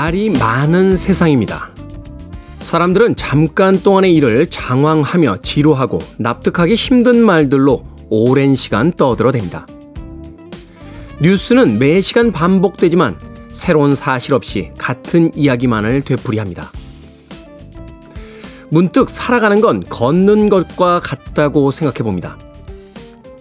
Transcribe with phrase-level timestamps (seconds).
[0.00, 1.68] 말이 많은 세상입니다.
[2.60, 9.66] 사람들은 잠깐 동안의 일을 장황하며 지루하고 납득하기 힘든 말들로 오랜 시간 떠들어댑니다.
[11.20, 13.14] 뉴스는 매 시간 반복되지만
[13.52, 16.72] 새로운 사실 없이 같은 이야기만을 되풀이합니다.
[18.70, 22.38] 문득 살아가는 건 걷는 것과 같다고 생각해 봅니다.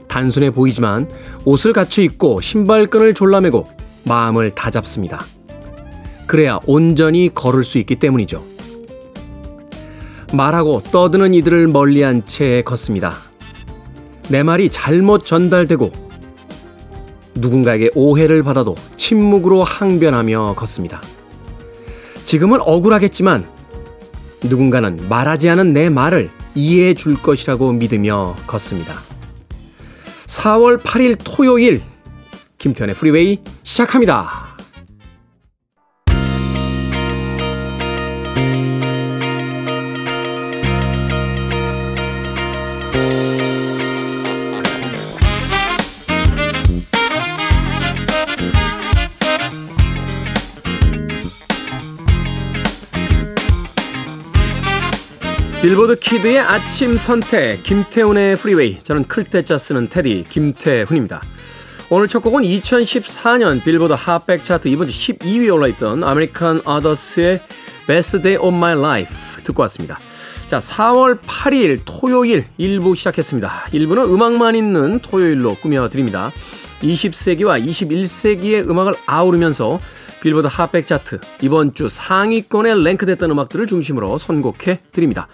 [0.10, 1.10] 단순해 보이지만
[1.46, 3.70] 옷을 갖춰 입고 신발끈을 졸라매고
[4.04, 5.26] 마음을 다잡습니다.
[6.30, 8.44] 그래야 온전히 걸을 수 있기 때문이죠.
[10.32, 13.16] 말하고 떠드는 이들을 멀리한 채 걷습니다.
[14.30, 15.92] 내 말이 잘못 전달되고
[17.34, 21.02] 누군가에게 오해를 받아도 침묵으로 항변하며 걷습니다.
[22.26, 23.48] 지금은 억울하겠지만
[24.44, 29.00] 누군가는 말하지 않은 내 말을 이해해 줄 것이라고 믿으며 걷습니다.
[30.28, 31.82] 4월 8일 토요일
[32.60, 34.49] 김태현의 프리웨이 시작합니다.
[55.80, 61.22] 빌보드 키드의 아침 선택 김태훈의 프리웨이 저는 클 태 자 쓰는 태디 김태훈입니다.
[61.90, 67.40] 오늘 첫 곡은 2014년 빌보드 핫백 차트 이번 주 12위에 올라있던 American Authors의
[67.88, 69.98] Best Day of My Life 듣고 왔습니다.
[70.48, 73.68] 자 4월 8일 토요일 1부 시작했습니다.
[73.72, 76.34] 1부는 음악만 있는 토요일로 꾸며드립니다.
[76.82, 79.80] 20세기와 21세기의 음악을 아우르면서
[80.22, 85.30] 빌보드 핫백 차트 이번 주 상위권에 랭크됐던 음악들을 중심으로 선곡해 드립니다.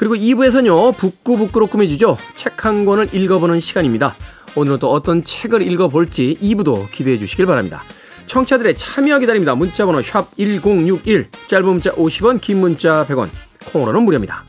[0.00, 0.96] 그리고 2부에서는요.
[0.96, 2.16] 북구북구로 꾸며주죠.
[2.34, 4.16] 책 한 권을 읽어보는 시간입니다.
[4.54, 7.82] 오늘은 또 어떤 책을 읽어볼지 2부도 기대해 주시길 바랍니다.
[8.24, 9.54] 청취자들의 참여 기다립니다.
[9.54, 13.28] 문자번호 샵1061 짧은 문자 50원 긴 문자 100원
[13.72, 14.46] 콩으로는 무료입니다.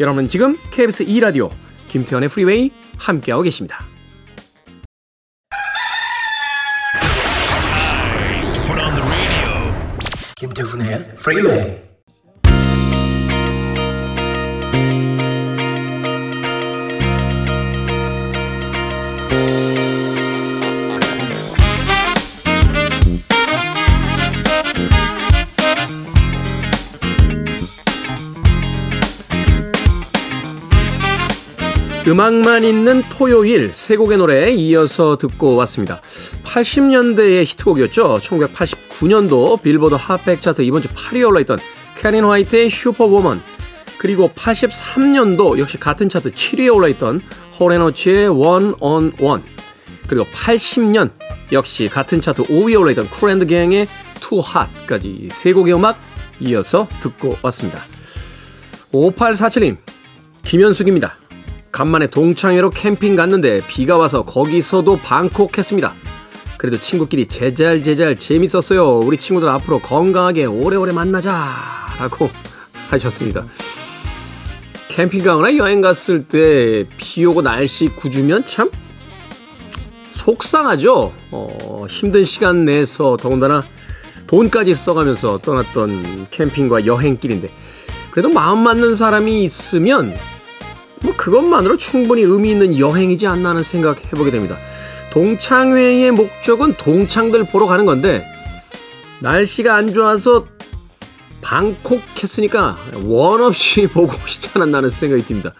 [0.00, 1.50] 여러분은 지금 KBS 2라디오
[1.88, 3.84] 김태현의 프리웨이 함께하고 계십니다.
[10.36, 11.93] 김태훈의 프리웨이
[32.06, 36.02] 음악만 있는 토요일 세 곡의 노래 이어서 듣고 왔습니다.
[36.44, 38.18] 80년대의 히트곡이었죠.
[38.20, 41.58] 1989년도 빌보드 핫백 차트 이번 주 8위에 올라있던
[41.96, 43.40] Karyn White의 Superwoman
[43.96, 47.22] 그리고 83년도 역시 같은 차트 7위에 올라있던
[47.58, 48.74] Hall & Oates의 One
[50.06, 51.10] 그리고 80년
[51.52, 53.88] 역시 같은 차트 5위에 올라있던 Kool & the Gang의
[54.20, 55.98] Too Hot까지 세 곡의 음악
[56.40, 57.82] 이어서 듣고 왔습니다.
[58.92, 59.78] 5847님
[60.44, 61.23] 김현숙입니다.
[61.74, 65.92] 간만에 동창회로 캠핑 갔는데 비가 와서 거기서도 방콕했습니다.
[66.56, 69.00] 그래도 친구끼리 제잘제잘 재밌었어요.
[69.00, 71.52] 우리 친구들 앞으로 건강하게 오래오래 만나자.
[71.98, 72.30] 라고
[72.90, 73.44] 하셨습니다.
[74.88, 78.70] 캠핑 가거나 여행 갔을 때 비 오고 날씨 구주면 참
[80.12, 81.12] 속상하죠.
[81.32, 83.64] 어, 힘든 시간 내서 더군다나
[84.28, 87.50] 돈까지 써가면서 떠났던 캠핑과 여행길인데
[88.12, 90.14] 그래도 마음 맞는 사람이 있으면
[91.02, 94.56] 뭐 그것만으로 충분히 의미 있는 여행이지 않나 하는 생각 해보게 됩니다.
[95.10, 98.26] 동창회의 목적은 동창들 보러 가는 건데
[99.20, 100.44] 날씨가 안 좋아서
[101.40, 105.54] 방콕 했으니까 원 없이 보고 싶지 않았나 하는 생각이 듭니다.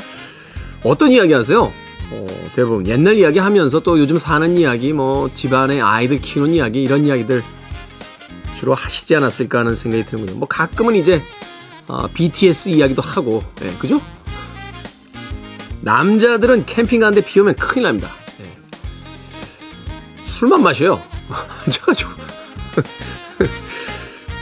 [0.83, 1.73] 어떤 이야기 하세요?
[2.11, 7.07] 어, 대부분 옛날 이야기 하면서 또 요즘 사는 이야기, 뭐 집안에 아이들 키우는 이야기 이런
[7.07, 7.43] 이야기들
[8.57, 10.39] 주로 하시지 않았을까 하는 생각이 드는군요.
[10.39, 11.21] 뭐 가끔은 이제
[11.87, 14.01] 어, BTS 이야기도 하고, 예, 그죠?
[15.85, 18.11] 남자들은 캠핑 가는데 비 오면 큰일 납니다.
[18.39, 18.55] 네.
[20.25, 21.01] 술만 마셔요.
[21.67, 22.11] 앉아가지고.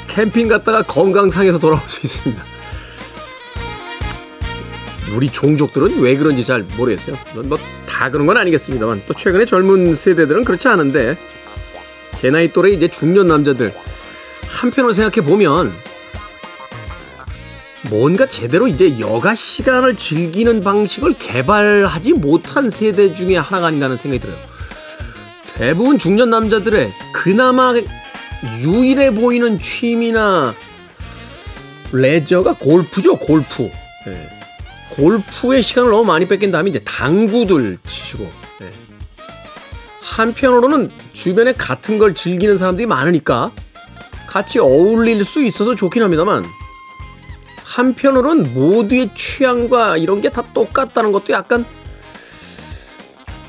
[0.09, 2.43] 캠핑 갔다가 건강 상해서 돌아올 수 있습니다.
[5.15, 7.17] 우리 종족들은 왜 그런지 잘 모르겠어요.
[7.45, 11.17] 뭐 다 그런 건 아니겠습니다만 또 최근에 젊은 세대들은 그렇지 않은데
[12.19, 13.73] 제 나이 또래 이제 중년 남자들
[14.49, 15.73] 한편으로 생각해 보면
[17.91, 24.21] 뭔가 제대로 이제 여가 시간을 즐기는 방식을 개발하지 못한 세대 중에 하나가 아닌가 하는 생각이
[24.21, 24.39] 들어요.
[25.55, 27.75] 대부분 중년 남자들의 그나마
[28.61, 30.55] 유일해 보이는 취미나
[31.93, 33.71] 레저가 골프죠, 골프.
[34.07, 34.29] 네.
[34.91, 38.31] 골프의 시간을 너무 많이 뺏긴 다음에 이제 당구들 치시고.
[38.61, 38.71] 네.
[40.01, 43.53] 한편으로는 주변에 같은 걸 즐기는 사람들이 많으니까
[44.27, 46.45] 같이 어울릴 수 있어서 좋긴 합니다만
[47.77, 51.65] 한편으로는 모두의 취향과 이런 게 다 똑같다는 것도 약간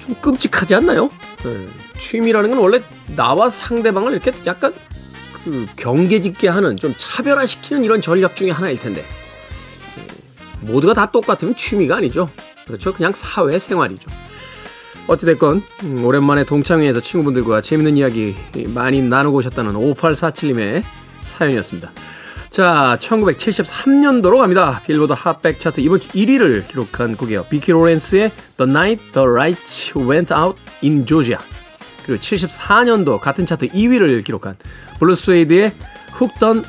[0.01, 1.09] 좀 끔찍하지 않나요?
[1.43, 1.67] 네.
[1.99, 2.83] 취미라는 건 원래
[3.15, 4.73] 나와 상대방을 이렇게 약간
[5.43, 9.05] 그 경계짓게 하는 좀 차별화시키는 이런 전략 중의 하나일 텐데
[9.95, 10.71] 네.
[10.71, 12.29] 모두가 다 똑같으면 취미가 아니죠.
[12.65, 12.93] 그렇죠.
[12.93, 14.09] 그냥 사회생활이죠.
[15.07, 18.35] 어찌됐건 음, 오랜만에 동창회에서 친구분들과 재밌는 이야기
[18.67, 20.83] 많이 나누고 오셨다는 5847님의
[21.21, 21.91] 사연이었습니다.
[22.53, 24.79] 자, 1973년도로 갑니다.
[24.85, 27.45] 빌보드 핫백 차트 이번 주 1위를 기록한 곡이에요.
[27.45, 31.43] 비키 로렌스의 The Night the Lights Went Out in Georgia.
[32.05, 34.55] 그리고 74년도 같은 차트 2위를 기록한
[34.99, 35.73] 블루스웨이드의
[36.21, 36.63] Hooked on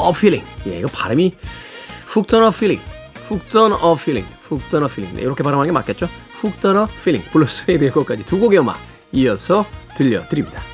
[0.00, 0.44] a Feeling.
[0.66, 1.36] 예, 이거 발음이
[2.08, 2.82] Hooked on a Feeling.
[3.30, 4.28] Hooked on a Feeling.
[4.42, 5.14] Hooked on a Feeling.
[5.14, 6.08] 네, 이렇게 발음하는 게 맞겠죠?
[6.42, 7.30] Hooked on a Feeling.
[7.30, 8.80] 블루스웨이드의 곡까지 두 곡의 음악
[9.12, 9.66] 이어서
[9.96, 10.73] 들려드립니다.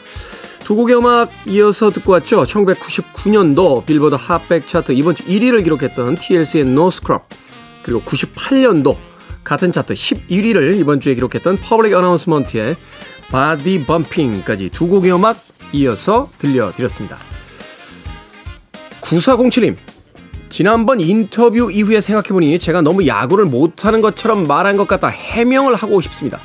[0.71, 2.43] 두 곡의 음악 이어서 듣고 왔죠.
[2.43, 7.25] 1999년도 빌보드 핫백 차트 이번 주 1위를 기록했던 TLC의 No Scrub
[7.83, 8.95] 그리고 98년도
[9.43, 12.77] 같은 차트 11위를 이번 주에 기록했던 퍼블릭 어나운스먼트의
[13.29, 17.17] Body Bumpin'까지 두 곡의 음악 이어서 들려드렸습니다.
[19.01, 19.75] 9407님
[20.47, 26.39] 지난번 인터뷰 이후에 생각해보니 제가 너무 야구를 못하는 것처럼 말한 것 같다 해명을 하고 싶습니다.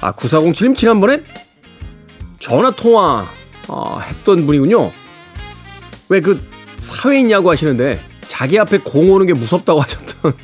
[0.00, 1.20] 아 9407님 지난번에
[2.44, 3.26] 전화 통화
[3.68, 4.90] 어, 했던 분이군요.
[6.10, 6.46] 왜 그
[6.76, 7.98] 사회인 야구 하시는데
[8.28, 10.34] 자기 앞에 공 오는 게 무섭다고 하셨던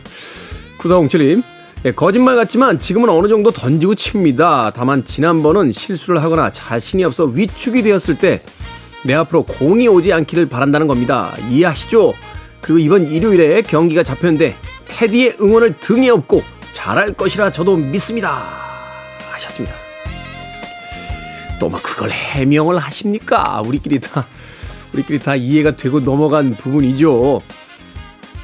[0.78, 1.42] 구사홍칠님.
[1.84, 4.72] 예, 거짓말 같지만 지금은 어느 정도 던지고 칩니다.
[4.74, 8.42] 다만 지난번은 실수를 하거나 자신이 없어 위축이 되었을 때
[9.02, 11.34] 내 앞으로 공이 오지 않기를 바란다는 겁니다.
[11.48, 12.12] 이해하시죠?
[12.60, 14.56] 그리고 이번 일요일에 경기가 잡혔는데
[14.86, 16.42] 테디의 응원을 등에 업고
[16.72, 18.42] 잘할 것이라 저도 믿습니다.
[19.32, 19.89] 하셨습니다.
[21.60, 23.62] 또 막 그걸 해명을 하십니까?
[23.64, 24.26] 우리끼리 다
[24.92, 27.42] 우리끼리 다 이해가 되고 넘어간 부분이죠.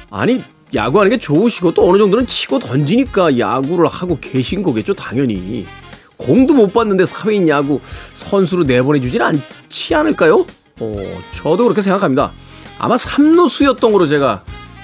[0.09, 0.41] 아니
[0.73, 5.65] 야구하는 게 좋으시고 또 어느 정도는 치고 던지니까 야구를 하고 계신 거겠죠, 당연히.
[6.15, 7.79] 공도 못 봤는데 사회인 야구
[8.13, 10.45] 선수로 내보내주진 않지 않을까요?
[10.79, 12.31] 어, 저도 그렇게 생각합니다.
[12.79, 14.43] 아마 삼루수였던 걸로 제가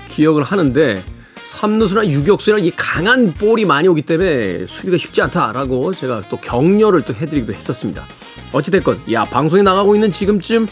[0.10, 1.04] 기억을 하는데
[1.44, 7.14] 삼루수나 유격수나 이 강한 볼이 많이 오기 때문에 수비가 쉽지 않다라고 제가 또 격려를 또
[7.14, 8.06] 해드리기도 했었습니다.
[8.54, 10.68] 어찌됐건, 야, 방송에 나가고 있는 지금쯤,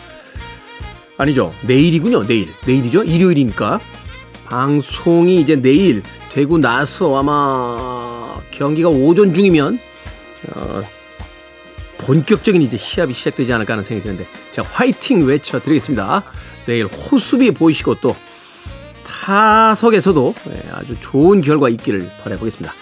[1.17, 1.53] 아니죠.
[1.63, 2.25] 내일이군요.
[2.25, 2.47] 내일.
[2.65, 3.03] 내일이죠.
[3.03, 3.79] 일요일이니까.
[4.45, 9.79] 방송이 이제 내일 되고 나서 아마 경기가 오전 중이면,
[10.55, 10.81] 어,
[11.99, 16.23] 본격적인 이제 시합이 시작되지 않을까 하는 생각이 드는데, 자, 화이팅 외쳐드리겠습니다.
[16.65, 18.15] 내일 호수비 보이시고 또
[19.05, 22.73] 타석에서도 예, 아주 좋은 결과 있기를 바라보겠습니다.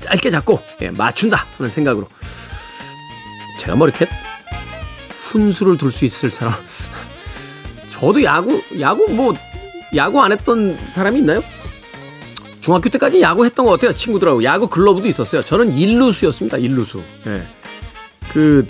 [0.00, 2.08] 짧게 잡고 예, 맞춘다 하는 생각으로
[3.60, 4.08] 제가 뭐 이렇게
[5.24, 6.54] 훈수를 둘 수 있을 사람
[7.88, 9.34] 저도 야구 야구 뭐
[9.94, 11.42] 야구 안 했던 사람이 있나요?
[12.60, 17.42] 중학교 때까지 야구 했던 것 같아요 친구들하고 야구 글러브도 있었어요 저는 일루수였습니다 일루수 예.
[18.32, 18.66] 그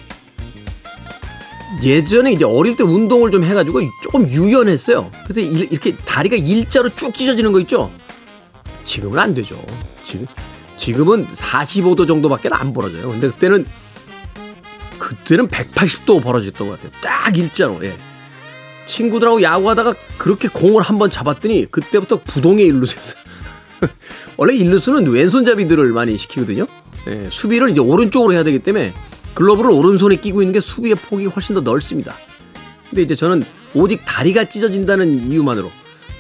[1.83, 5.11] 예전에 이제 어릴 때 운동을 좀 해가지고 조금 유연했어요.
[5.25, 7.91] 그래서 이렇게 다리가 일자로 쭉 찢어지는 거 있죠?
[8.85, 9.61] 지금은 안 되죠.
[10.05, 10.27] 지금,
[10.77, 13.09] 지금은 45도 정도밖에 안 벌어져요.
[13.09, 13.67] 근데 그때는,
[14.99, 17.01] 그때는 180도 벌어졌던 것 같아요.
[17.01, 17.97] 딱 일자로, 예.
[18.87, 23.23] 친구들하고 야구하다가 그렇게 공을 한번 잡았더니 그때부터 부동의 일루수였어요.
[24.37, 26.67] 원래 일루수는 왼손잡이들을 많이 시키거든요.
[27.09, 28.93] 예, 수비를 이제 오른쪽으로 해야 되기 때문에
[29.35, 32.15] 글러브를 오른손에 끼고 있는 게 수비의 폭이 훨씬 더 넓습니다.
[32.89, 33.43] 근데 이제 저는
[33.75, 35.71] 오직 다리가 찢어진다는 이유만으로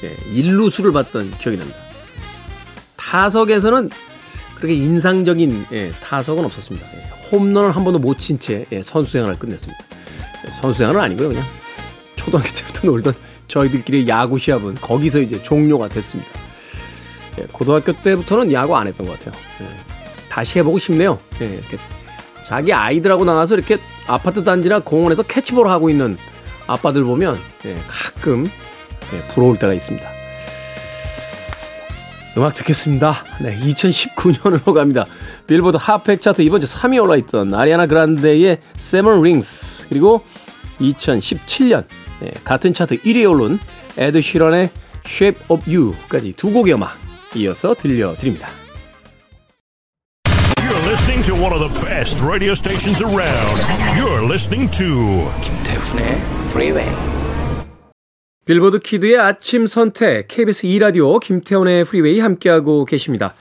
[0.02, 1.78] 예, 일루수를 봤던 기억이 납니다.
[2.96, 3.90] 타석에서는
[4.64, 6.86] 그렇게 인상적인 예, 타석은 없었습니다.
[6.96, 9.84] 예, 홈런을 한 번도 못 친채 예, 선수 생활을 끝냈습니다.
[10.46, 11.44] 예, 선수 생활은 아니고요, 그냥
[12.16, 13.14] 초등학교 때부터 놀던
[13.46, 16.30] 저희들끼리 야구 시합은 거기서 이제 종료가 됐습니다.
[17.38, 19.38] 예, 고등학교 때부터는 야구 안 했던 것 같아요.
[19.60, 19.68] 예,
[20.30, 21.18] 다시 해보고 싶네요.
[21.42, 21.76] 예, 이렇게
[22.42, 26.16] 자기 아이들하고 나가서 이렇게 아파트 단지나 공원에서 캐치볼 하고 있는
[26.66, 30.13] 아빠들 보면 예, 가끔 네, 부러울 때가 있습니다.
[32.36, 33.14] 음악 듣겠습니다.
[33.40, 35.06] 네, 2019년으로 갑니다.
[35.46, 40.24] 빌보드 핫팩 차트 이번 주 3위에 올라있던 아리아나 그란데의 Seven Rings 그리고
[40.80, 41.84] 2017년
[42.20, 43.58] 네, 같은 차트 1위에 오른
[43.96, 44.70] 에드 시런의
[45.06, 46.98] Shape of You까지 두 곡의 음악
[47.36, 48.48] 이어서 들려드립니다.
[50.58, 53.60] You're listening to one of the best radio stations around.
[53.96, 57.13] You're listening to 김태훈의 Freeway.
[58.44, 63.34] 빌보드 키드의 아침 선택 KBS 2라디오 김태훈의 프리웨이 함께하고 계십니다.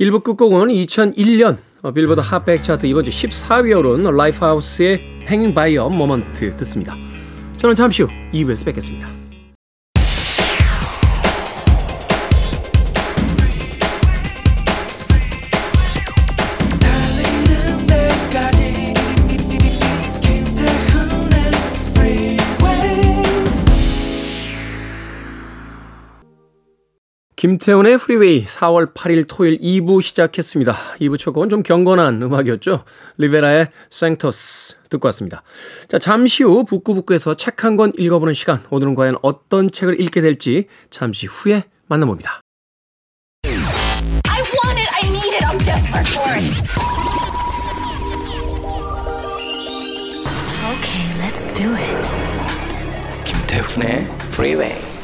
[0.00, 1.58] 1부 끝곡은 2001년
[1.92, 6.96] 빌보드 핫백 차트 이번 주 14위에 오른 라이프하우스의 Hanging by a Moment 듣습니다.
[7.56, 9.15] 저는 잠시 후 2부에서 뵙겠습니다.
[27.36, 30.74] 김태훈의 프리웨이 4월 8일 토요일 2부 시작했습니다.
[31.02, 32.84] 2부 첫 곡은 좀 경건한 음악이었죠.
[33.18, 35.42] 리베라의 생토스 듣고 왔습니다.
[35.88, 38.62] 자, 잠시 후 북구북구에서 책 한 권 읽어보는 시간.
[38.70, 42.40] 오늘은 과연 어떤 책을 읽게 될지 잠시 후에 만나봅니다.
[43.44, 44.88] I want it.
[44.94, 45.44] I need it.
[45.44, 46.46] I'm desperate for it.
[50.72, 51.96] Okay, let's do it.
[53.26, 54.95] 김태훈의 Freeway.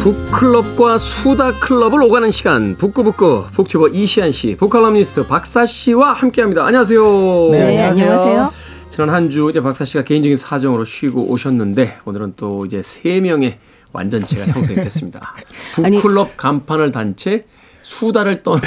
[0.00, 6.64] 북클럽과 수다클럽을 오가는 시간 북구북구 북튜버 이시안 씨, 북칼럼니스트 박사 씨와 함께합니다.
[6.64, 7.48] 안녕하세요.
[7.52, 8.50] 네, 안녕하세요.
[8.88, 13.58] 지난 한 주 이제 박사 씨가 개인적인 사정으로 쉬고 오셨는데 오늘은 또 이제 세 명의
[13.92, 15.34] 완전체가 형성이 됐습니다.
[15.74, 17.44] 북클럽 간판을 단채
[17.82, 18.60] 수다를 떠는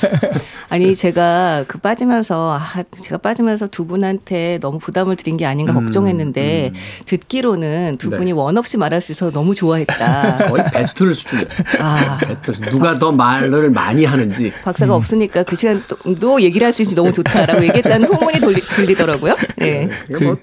[0.68, 6.72] 아니 제가 그 빠지면서 아 제가 빠지면서 두 분한테 너무 부담을 드린 게 아닌가 걱정했는데
[7.04, 8.16] 듣기로는 두 네.
[8.16, 10.48] 분이 원 없이 말할 수 있어서 너무 좋아했다.
[10.48, 11.66] 거의 배틀 수준이었어요.
[11.80, 12.70] 아 배틀 수준.
[12.70, 14.52] 누가 더 말을 많이 하는지.
[14.64, 19.34] 박사가 없으니까 그 시간도 얘기를 할 수 있으니 너무 좋다라고 얘기했다는 소문이 돌리, 들리더라고요.
[19.56, 19.88] 네.
[20.06, 20.36] 그게 뭐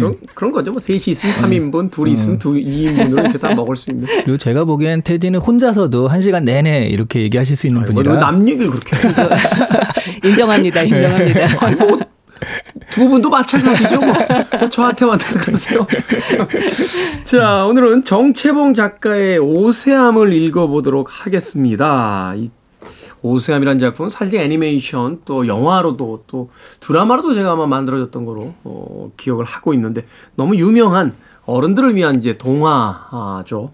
[0.00, 0.70] 그런 그런 거죠.
[0.72, 4.06] 뭐 셋이 있으면 3인분, 둘이 있으면 두 2인분으로 이렇게 다 먹을 수 있는.
[4.06, 8.48] 그리고 제가 보기엔 테디는 혼자서도 한 시간 내내 이렇게 얘기하실 수 있는 뭐 분이라 남
[8.48, 8.96] 얘기를 그렇게.
[10.28, 10.82] 인정합니다.
[10.82, 11.66] 인정합니다.
[11.66, 12.16] 아니 뭐
[12.90, 14.00] 두 분도 마찬가지죠.
[14.00, 15.86] 뭐 저한테만 다 그러세요.
[17.24, 22.34] 자, 오늘은 정채봉 작가의 오세암을 읽어보도록 하겠습니다.
[22.36, 22.50] 이
[23.26, 26.48] 오세암이라는 작품은 사실 애니메이션 또 영화로도 또
[26.80, 31.14] 드라마로도 제가 아마 만들어졌던 거로 어, 기억을 하고 있는데 너무 유명한
[31.44, 33.72] 어른들을 위한 이제 동화죠.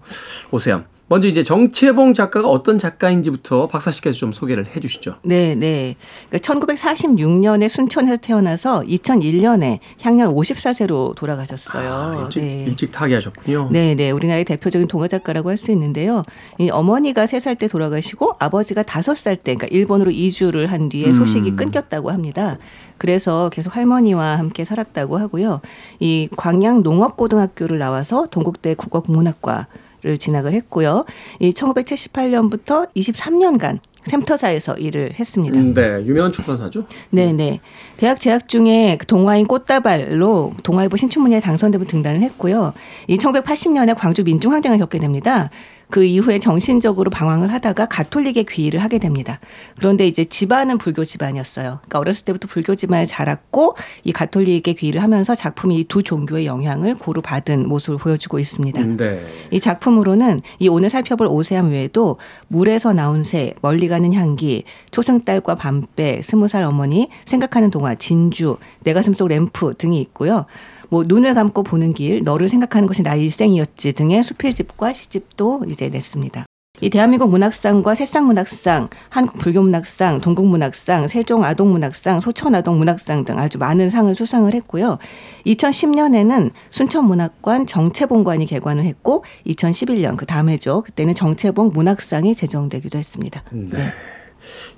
[0.51, 0.92] 오세암.
[1.07, 5.15] 먼저 이제 정채봉 작가가 어떤 작가인지부터 박사 씨께서 좀 소개를 해 주시죠.
[5.23, 5.95] 네, 네.
[6.29, 11.91] 그러니까 1946년에 순천에서 태어나서 2001년에 향년 54세로 돌아가셨어요.
[11.91, 12.63] 아, 일찍, 네.
[12.63, 13.69] 일찍 타계하셨군요.
[13.71, 14.11] 네, 네.
[14.11, 16.23] 우리나라의 대표적인 동화 작가라고 할 수 있는데요.
[16.57, 21.55] 이 어머니가 3살 때 돌아가시고 아버지가 5살 때 그러니까 일본으로 이주를 한 뒤에 소식이 음.
[21.55, 22.57] 끊겼다고 합니다.
[22.97, 25.61] 그래서 계속 할머니와 함께 살았다고 하고요.
[25.99, 29.67] 이 광양 농업고등학교를 나와서 동국대 국어국문학과
[30.03, 31.05] 를 진학을 했고요.
[31.39, 35.57] 이 1978년부터 23년간 샘터사에서 일을 했습니다.
[35.57, 36.85] 음, 네, 유명한 출판사죠.
[37.09, 37.61] 네 네.
[37.95, 42.73] 대학 재학 중에 그 동화인 꽃다발로 동아일보 신춘문예에 당선되고 등단을 했고요.
[43.07, 45.49] 이 1980년에 광주 민중항쟁을 겪게 됩니다.
[45.93, 49.39] 그 이후에 정신적으로 방황을 하다가 가톨릭에 귀의를 하게 됩니다.
[49.77, 51.81] 그런데 이제 집안은 불교 집안이었어요.
[51.83, 56.95] 그러니까 어렸을 때부터 불교 집안에 자랐고 이 가톨릭에 귀의를 하면서 작품이 이 두 종교의 영향을
[56.95, 58.83] 고루 받은 모습을 보여주고 있습니다.
[58.97, 59.23] 네.
[59.51, 66.23] 이 작품으로는 이 오늘 살펴볼 오세암 외에도 물에서 나온 새, 멀리 가는 향기, 초승달과 밤배,
[66.23, 70.47] 스무 살 어머니, 생각하는 동화, 진주, 내 가슴 속 램프 등이 있고요.
[70.93, 76.45] 뭐 눈을 감고 보는 길, 너를 생각하는 것이 나의 일생이었지 등의 수필집과 시집도 이제 냈습니다.
[76.81, 83.23] 이 대한민국 문학상과 새싹문학상, 한국 불교 문학상, 동국 문학상, 세종 아동 문학상, 소천 아동 문학상
[83.23, 84.99] 등 아주 많은 상을 수상을 했고요.
[85.47, 90.83] 2010년에는 순천 문학관 정채봉관이 개관을 했고 2011년 그 다음 해죠.
[90.83, 93.41] 그때는 정채봉 문학상이 제정되기도 했습니다.
[93.49, 93.91] 네.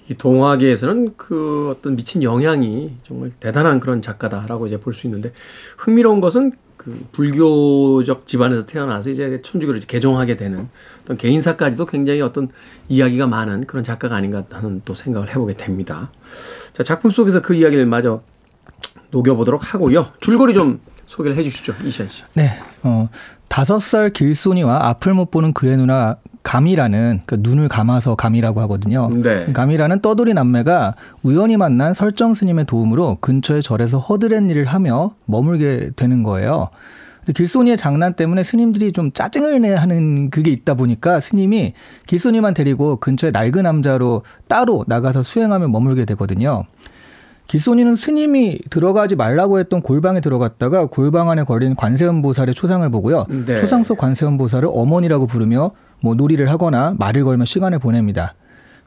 [0.09, 5.31] 이 동화계에서는 그 어떤 미친 영향이 정말 대단한 그런 작가다라고 이제 볼 수 있는데
[5.77, 10.69] 흥미로운 것은 그 불교적 집안에서 태어나서 이제 천주교를 이제 개종하게 되는
[11.03, 12.49] 어떤 개인사까지도 굉장히 어떤
[12.89, 16.11] 이야기가 많은 그런 작가가 아닌가 하는 또 생각을 해보게 됩니다.
[16.73, 18.21] 자, 작품 속에서 그 이야기를 마저
[19.11, 20.11] 녹여보도록 하고요.
[20.19, 22.23] 줄거리 좀 소개를 해주시죠, 이시안 씨.
[22.33, 22.51] 네.
[22.83, 23.09] 어,
[23.47, 29.09] 다섯 살 길손이와 앞을 못 보는 그의 누나 감이라는 그 눈을 감아서 감이라고 하거든요.
[29.09, 29.51] 네.
[29.51, 36.21] 감이라는 떠돌이 남매가 우연히 만난 설정 스님의 도움으로 근처의 절에서 허드렛 일을 하며 머물게 되는
[36.21, 36.69] 거예요.
[37.19, 41.73] 근데 길손이의 장난 때문에 스님들이 좀 짜증을 내 하는 그게 있다 보니까 스님이
[42.05, 46.65] 길손이만 데리고 근처의 낡은 남자로 따로 나가서 수행하며 머물게 되거든요.
[47.47, 53.25] 길손이는 스님이 들어가지 말라고 했던 골방에 들어갔다가 골방 안에 걸린 관세음보살의 초상을 보고요.
[53.47, 53.57] 네.
[53.57, 55.71] 초상 속 관세음보살을 어머니라고 부르며
[56.01, 58.35] 뭐 놀이를 하거나 말을 걸며 시간을 보냅니다.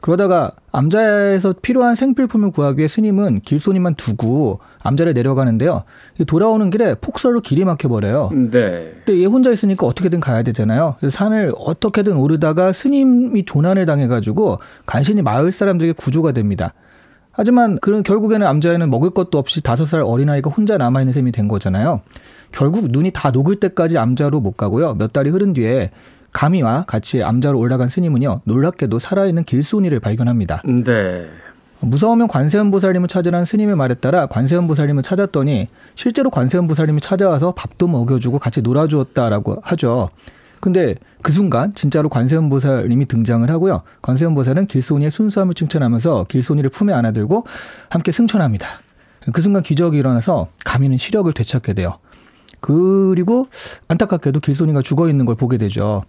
[0.01, 5.83] 그러다가 암자에서 필요한 생필품을 구하기 위해 스님은 길손이만 두고 암자를 내려가는데요.
[6.19, 8.29] 이 돌아오는 길에 폭설로 길이 막혀버려요.
[8.31, 8.93] 네.
[9.05, 10.95] 근데 얘 혼자 있으니까 어떻게든 가야 되잖아요.
[10.99, 16.73] 그래서 산을 어떻게든 오르다가 스님이 조난을 당해가지고 간신히 마을 사람들에게 구조가 됩니다.
[17.31, 22.01] 하지만 그런 결국에는 암자에는 먹을 것도 없이 다섯 살 어린아이가 혼자 남아있는 셈이 된 거잖아요.
[22.51, 24.95] 결국 눈이 다 녹을 때까지 암자로 못 가고요.
[24.95, 25.91] 몇 달이 흐른 뒤에
[26.31, 28.41] 가미와 같이 암자로 올라간 스님은요.
[28.43, 30.61] 놀랍게도 살아있는 길손이를 발견합니다.
[30.65, 31.27] 네.
[31.81, 37.87] 무서우면 관세음 보살님을 찾으라는 스님의 말에 따라 관세음 보살님을 찾았더니 실제로 관세음 보살님이 찾아와서 밥도
[37.87, 40.09] 먹여주고 같이 놀아주었다라고 하죠.
[40.59, 43.83] 근데 그 순간 진짜로 관세음 보살님이 등장을 하고요.
[44.01, 47.45] 관세음 보살은 길손이의 순수함을 칭찬하면서 길손이를 품에 안아들고
[47.89, 48.67] 함께 승천합니다.
[49.31, 51.99] 그 순간 기적이 일어나서 가미는 시력을 되찾게 돼요.
[52.61, 53.47] 그리고
[53.87, 56.03] 안타깝게도 길손이가 죽어 있는 걸 보게 되죠.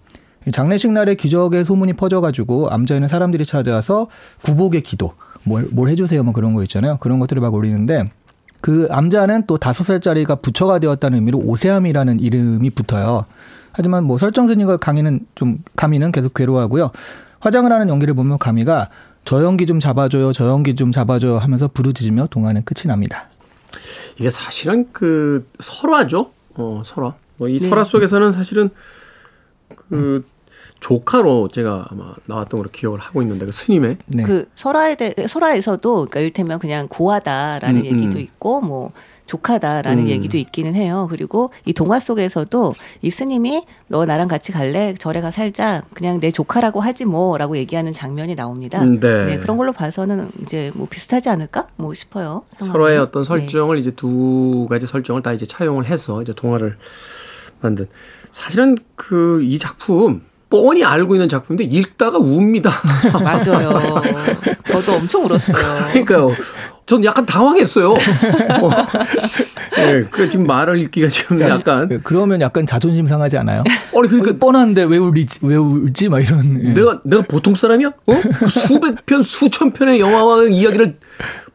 [0.52, 4.06] 장례식 날에 기적의 소문이 퍼져가지고 암자에는 사람들이 찾아와서
[4.42, 5.12] 구복의 기도,
[5.44, 6.96] 뭘, 뭘 해주세요, 뭐 그런 거 있잖아요.
[6.98, 8.10] 그런 것들을 막 올리는데
[8.60, 13.24] 그 암자는 또 다섯 살짜리가 부처가 되었다는 의미로 오세암이라는 이름이 붙어요.
[13.72, 16.90] 하지만 뭐 설정 스님과 강의는 좀 가미는 계속 괴로워하고요.
[17.40, 18.88] 화장을 하는 연기를 보면 가미가
[19.24, 23.28] 저 연기 좀 잡아줘요, 저 연기 좀 잡아줘요 하면서 부르짖으며 동화는 끝이 납니다.
[24.18, 26.30] 이게 사실은 그 설화죠.
[26.54, 27.14] 어, 설화.
[27.38, 27.68] 뭐이 네.
[27.68, 28.70] 설화 속에서는 사실은
[29.76, 30.24] 그
[30.80, 34.22] 조카로 제가 아마 나왔던 걸로 기억을 하고 있는데 그 스님의 네.
[34.22, 38.20] 그 설화에 대 설화에서도 그러니까 이를테면 그냥 고하다라는 음, 얘기도 음.
[38.22, 38.92] 있고 뭐
[39.26, 40.08] 조카다라는 음.
[40.08, 41.06] 얘기도 있기는 해요.
[41.08, 44.92] 그리고 이 동화 속에서도 이 스님이 너 나랑 같이 갈래?
[44.98, 45.84] 절에 가 살자.
[45.94, 48.82] 그냥 내 조카라고 하지 뭐라고 얘기하는 장면이 나옵니다.
[48.82, 49.38] 음, 네.
[49.38, 51.68] 그런 걸로 봐서는 이제 뭐 비슷하지 않을까?
[51.76, 52.42] 뭐 싶어요.
[52.58, 52.72] 상황이.
[52.72, 53.28] 설화의 어떤 네.
[53.28, 56.76] 설정을 이제 두 가지 설정을 다 이제 차용을 해서 이제 동화를
[57.60, 57.86] 만든
[58.30, 62.70] 사실은 그 이 작품 뻔히 알고 있는 작품인데 읽다가 웁니다.
[63.22, 64.02] 맞아요.
[64.64, 65.56] 저도 엄청 울었어요.
[65.56, 66.32] 그러니까요.
[66.86, 67.92] 전 약간 당황했어요.
[67.92, 68.70] 어.
[69.76, 73.62] 네, 그 지금 말을 읽기가 지금 약간 그러면 약간 자존심 상하지 않아요?
[73.68, 76.70] 아니 그러니까 어, 뻔한데 왜 울지 왜 울지 막 이런 예.
[76.72, 77.88] 내가 내가 보통 사람이야?
[77.88, 78.20] 어?
[78.38, 80.96] 그 수백 편 수천 편의 영화와 이야기를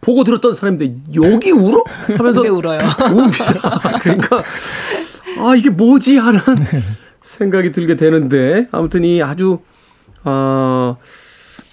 [0.05, 1.83] 보고 들었던 사람인데 여기 울어?
[2.15, 2.79] 하면서 울어요.
[2.79, 3.99] 웁니다.
[4.01, 4.43] 그러니까
[5.39, 6.39] 아 이게 뭐지 하는
[7.21, 9.59] 생각이 들게 되는데 아무튼 이 아주
[10.23, 10.97] 어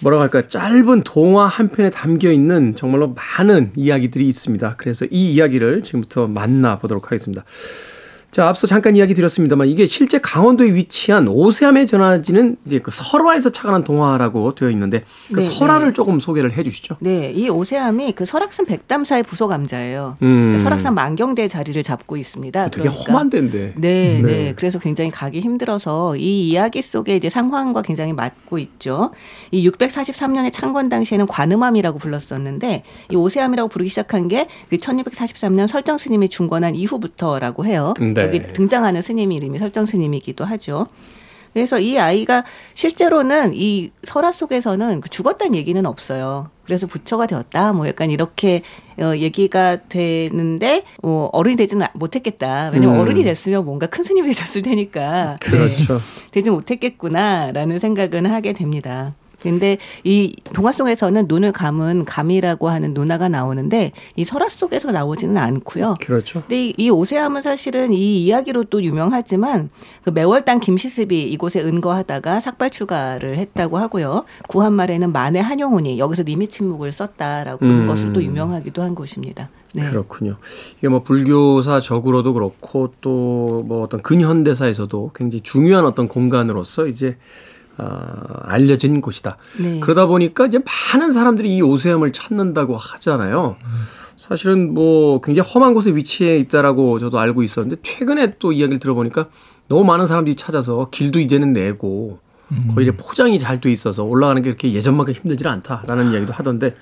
[0.01, 4.77] 뭐라고 할까 짧은 동화 한 편에 담겨 있는 정말로 많은 이야기들이 있습니다.
[4.77, 7.43] 그래서 이 이야기를 지금부터 만나 보도록 하겠습니다.
[8.33, 13.83] 자, 앞서 잠깐 이야기 드렸습니다만 이게 실제 강원도에 위치한 오세암에 전하지는 이제 그 설화에서 착안한
[13.83, 16.97] 동화라고 되어 있는데 그 네, 설화를 조금 소개를 해 주시죠.
[16.99, 20.17] 네, 이 오세암이 그 설악산 백담사의 부속 암자예요.
[20.23, 20.27] 음.
[20.27, 22.69] 그러니까 설악산 만경대 자리를 잡고 있습니다.
[22.69, 23.73] 되게 험한 데인데.
[23.75, 24.53] 네, 네, 네.
[24.55, 29.11] 그래서 굉장히 가기 힘들어서 이 이야기 속에 이제 상황과 굉장히 맞고 있죠.
[29.51, 36.29] 이 643년에 창건 당시에는 관음암이라고 불렀었는데 이 오세암이라고 부르기 시작한 게 그 1643년 설정 스님이
[36.29, 37.93] 중건한 이후부터라고 해요.
[37.99, 38.13] 네.
[38.23, 40.87] 여기 등장하는 스님 이름이 설정 스님이기도 하죠.
[41.53, 46.49] 그래서 이 아이가 실제로는 이 설화 속에서는 그 죽었다는 얘기는 없어요.
[46.65, 47.73] 그래서 부처가 되었다.
[47.73, 48.63] 뭐 약간 이렇게
[48.99, 52.71] 어, 얘기가 되는데 뭐 어른이 되지는 못했겠다.
[52.73, 53.01] 왜냐면 음.
[53.01, 55.35] 어른이 됐으면 뭔가 큰 스님이 되셨을 테니까.
[55.39, 55.95] 그렇죠.
[55.95, 55.99] 네,
[56.31, 59.13] 되지 못했겠구나라는 생각은 하게 됩니다.
[59.43, 65.95] 근데 이 동화 속에서는 눈을 감은 감이라고 하는 누나가 나오는데 이 설화 속에서 나오지는 않고요.
[66.01, 66.41] 그렇죠.
[66.41, 69.69] 근데 이- 이 오세암은 사실은 이 이야기로 또 유명하지만
[70.03, 74.23] 그 매월당 김시습이 이곳에 은거하다가 삭발 추가를 했다고 하고요.
[74.47, 77.87] 구한말에는 만해 한용운이 여기서 니미 침묵을 썼다라고 하는 음.
[77.87, 79.49] 것으로 또 유명하기도 한 곳입니다.
[79.75, 79.89] 네.
[79.89, 80.35] 그렇군요.
[80.77, 87.17] 이게 뭐 불교사적으로도 그렇고 또 뭐 어떤 근현대사에서도 굉장히 중요한 어떤 공간으로서 이제
[87.77, 89.37] 아, 알려진 곳이다.
[89.61, 89.79] 네.
[89.79, 90.59] 그러다 보니까 이제
[90.93, 93.55] 많은 사람들이 이 오세암을 찾는다고 하잖아요.
[94.17, 99.27] 사실은 뭐 굉장히 험한 곳에 위치해 있다라고 저도 알고 있었는데 최근에 또 이야기를 들어보니까
[99.67, 102.19] 너무 많은 사람들이 찾아서 길도 이제는 내고
[102.73, 106.75] 거의 이제 포장이 잘 돼 있어서 올라가는 게 그렇게 예전만큼 힘들지 않다라는 이야기도 하던데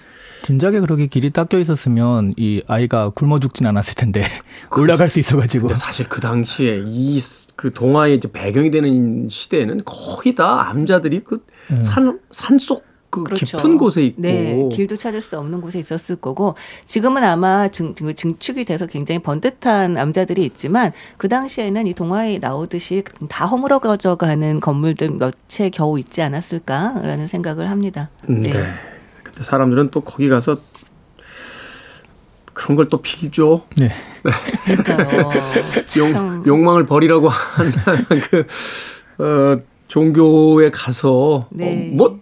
[0.43, 4.23] 진작에 그렇게 길이 닦여 있었으면 이 아이가 굶어 죽진 않았을 텐데
[4.77, 7.19] 올라갈 수 있어가지고 근데 사실 그 당시에 이
[7.55, 11.43] 그 동화의 이제 배경이 되는 시대에는 거의 다 암자들이 그
[11.83, 13.57] 산 산속 그 그렇죠.
[13.57, 18.11] 깊은 곳에 있고 네, 길도 찾을 수 없는 곳에 있었을 거고 지금은 아마 증, 증-
[18.15, 25.09] 증축이 돼서 굉장히 번듯한 남자들이 있지만 그 당시에는 이 동화에 나오듯이 다 허물어져 가는 건물들
[25.09, 28.09] 몇 채 겨우 있지 않았을까라는 생각을 합니다.
[28.29, 28.63] 음, 네.
[29.41, 30.55] 근데 사람들은 또 거기 가서
[32.53, 33.63] 그런 걸 또 빌죠.
[33.77, 33.91] 네.
[35.97, 36.43] 용, 참.
[36.45, 37.71] 욕망을 버리라고 하는
[38.29, 38.45] 그,
[39.23, 41.91] 어, 종교에 가서, 네.
[41.91, 42.19] 어, 뭐,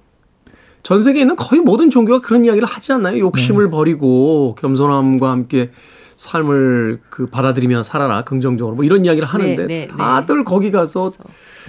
[0.82, 3.20] 전 세계에 있는 거의 모든 종교가 그런 이야기를 하지 않나요?
[3.20, 5.72] 욕심을 버리고 겸손함과 함께
[6.20, 8.76] 삶을 그 받아들이며 살아라, 긍정적으로.
[8.76, 11.14] 뭐 이런 이야기를 하는데 네, 네, 다들 거기 가서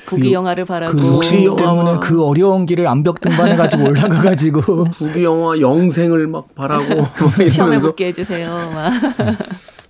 [0.06, 1.56] 부귀 영화를 바라고 그 욕심 영화.
[1.56, 7.48] 때문에 그 어려운 길을 암벽 등반해 가지고 올라가 가지고 부귀 영화 영생을 막 바라고 막
[7.48, 8.72] 시험에 붙게 해주세요.
[8.74, 8.92] 막.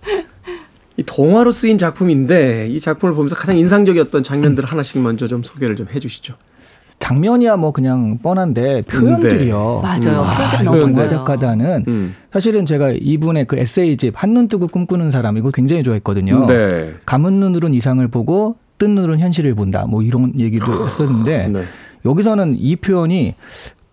[0.98, 5.86] 이 동화로 쓰인 작품인데 이 작품을 보면서 가장 인상적이었던 장면들 하나씩 먼저 좀 소개를 좀
[5.90, 6.34] 해주시죠.
[7.00, 9.80] 장면이야 뭐 그냥 뻔한데 표현들이요.
[9.82, 10.22] 맞아요.
[10.22, 10.36] 음.
[10.36, 11.08] 표현들이 아, 너무 멋져요.
[11.08, 12.14] 작가다는 음.
[12.32, 16.46] 사실은 제가 이분의 그 에세이집 한눈 뜨고 꿈꾸는 사람 이거 굉장히 좋아했거든요.
[16.46, 16.92] 네.
[17.06, 19.86] 감은 눈으로는 이상을 보고 뜬 눈으로는 현실을 본다.
[19.88, 21.64] 뭐 이런 얘기도 했었는데 네.
[22.04, 23.34] 여기서는 이 표현이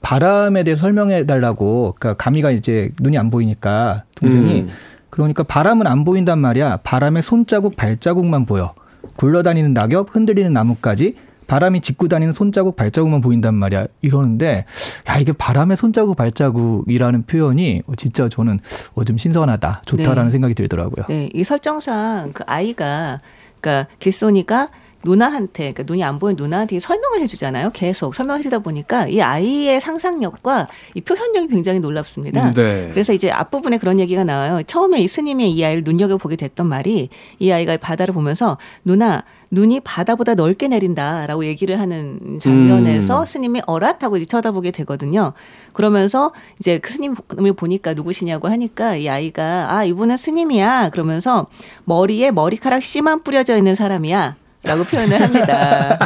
[0.02, 4.70] 바람에 대해 설명해 달라고 그러니까 가미가 이제 눈이 안 보이니까 동생이 음.
[5.10, 6.80] 그러니까 바람은 안 보인단 말이야.
[6.84, 8.74] 바람에 손자국 발자국만 보여.
[9.16, 11.16] 굴러다니는 낙엽, 흔들리는 나뭇가지,
[11.48, 13.88] 바람이 짚고 다니는 손자국 발자국만 보인단 말이야.
[14.02, 14.66] 이러는데
[15.08, 18.60] 야 이게 바람에 손자국 발자국이라는 표현이 진짜 저는
[18.94, 20.32] 어, 좀 신선하다, 좋다라는 네.
[20.32, 21.06] 생각이 들더라고요.
[21.08, 23.20] 네, 이 설정상 그 아이가
[23.60, 24.70] 그러니까 길소니가
[25.08, 27.72] 누나한테 그러니까 눈이 안 보이는 누나한테 설명을 해주잖아요.
[27.74, 32.52] 계속 설명해주다 보니까 이 아이의 상상력과 이 표현력이 굉장히 놀랍습니다.
[32.52, 32.90] 네.
[32.92, 34.62] 그래서 이제 앞부분에 그런 얘기가 나와요.
[34.68, 39.80] 처음에 이 스님이 이 아이를 눈여겨 보게 됐던 말이 이 아이가 바다를 보면서 누나 눈이
[39.80, 43.26] 바다보다 넓게 내린다라고 얘기를 하는 장면에서 음.
[43.26, 45.32] 스님이 어랏하고 이제 쳐다보게 되거든요.
[45.72, 51.48] 그러면서 이제 그 스님을 보니까 누구시냐고 하니까 이 아이가 아 이분은 스님이야 그러면서
[51.86, 54.36] 머리에 머리카락 씨만 뿌려져 있는 사람이야.
[54.68, 55.98] 라고 표현을 합니다.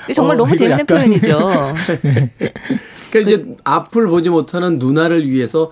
[0.00, 1.74] 근데 정말 어, 너무 재밌는 약간- 표현이죠.
[3.10, 5.70] 그러니까 이제 앞을 보지 못하는 누나를 위해서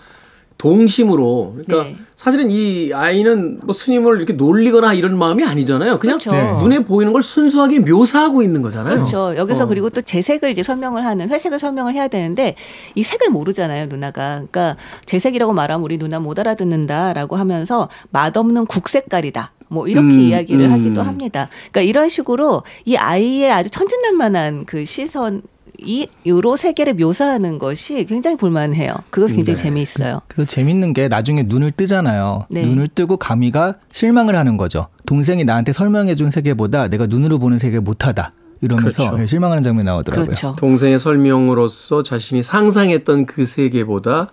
[0.58, 1.96] 동심으로 그러니까 네.
[2.16, 5.98] 사실은 이 아이는 뭐 스님을 이렇게 놀리거나 이런 마음이 아니잖아요.
[5.98, 6.32] 그냥 그렇죠.
[6.32, 6.52] 네.
[6.58, 8.94] 눈에 보이는 걸 순수하게 묘사하고 있는 거잖아요.
[8.96, 9.34] 그렇죠.
[9.36, 9.66] 여기서 어.
[9.66, 12.56] 그리고 또 재색을 이제 설명을 하는 회색을 설명을 해야 되는데
[12.94, 14.34] 이 색을 모르잖아요, 누나가.
[14.50, 19.52] 그러니까 재색이라고 말하면 우리 누나 못 알아듣는다라고 하면서 맛없는 국색깔이다.
[19.70, 20.72] 뭐 이렇게 음, 이야기를 음.
[20.72, 21.48] 하기도 합니다.
[21.70, 25.42] 그러니까 이런 식으로 이 아이의 아주 천진난만한 그 시선
[25.78, 28.92] 이 유로 세계를 묘사하는 것이 굉장히 볼만해요.
[29.10, 29.62] 그것이 굉장히 네.
[29.62, 30.20] 재미있어요.
[30.26, 32.46] 그래서 재밌는 게 나중에 눈을 뜨잖아요.
[32.50, 32.66] 네.
[32.66, 34.88] 눈을 뜨고 가미가 실망을 하는 거죠.
[35.06, 38.32] 동생이 나한테 설명해 준 세계보다 내가 눈으로 보는 세계 못하다.
[38.60, 39.22] 이러면서 그렇죠.
[39.22, 40.24] 예, 실망하는 장면이 나오더라고요.
[40.26, 40.54] 그렇죠.
[40.58, 44.32] 동생의 설명으로서 자신이 상상했던 그 세계보다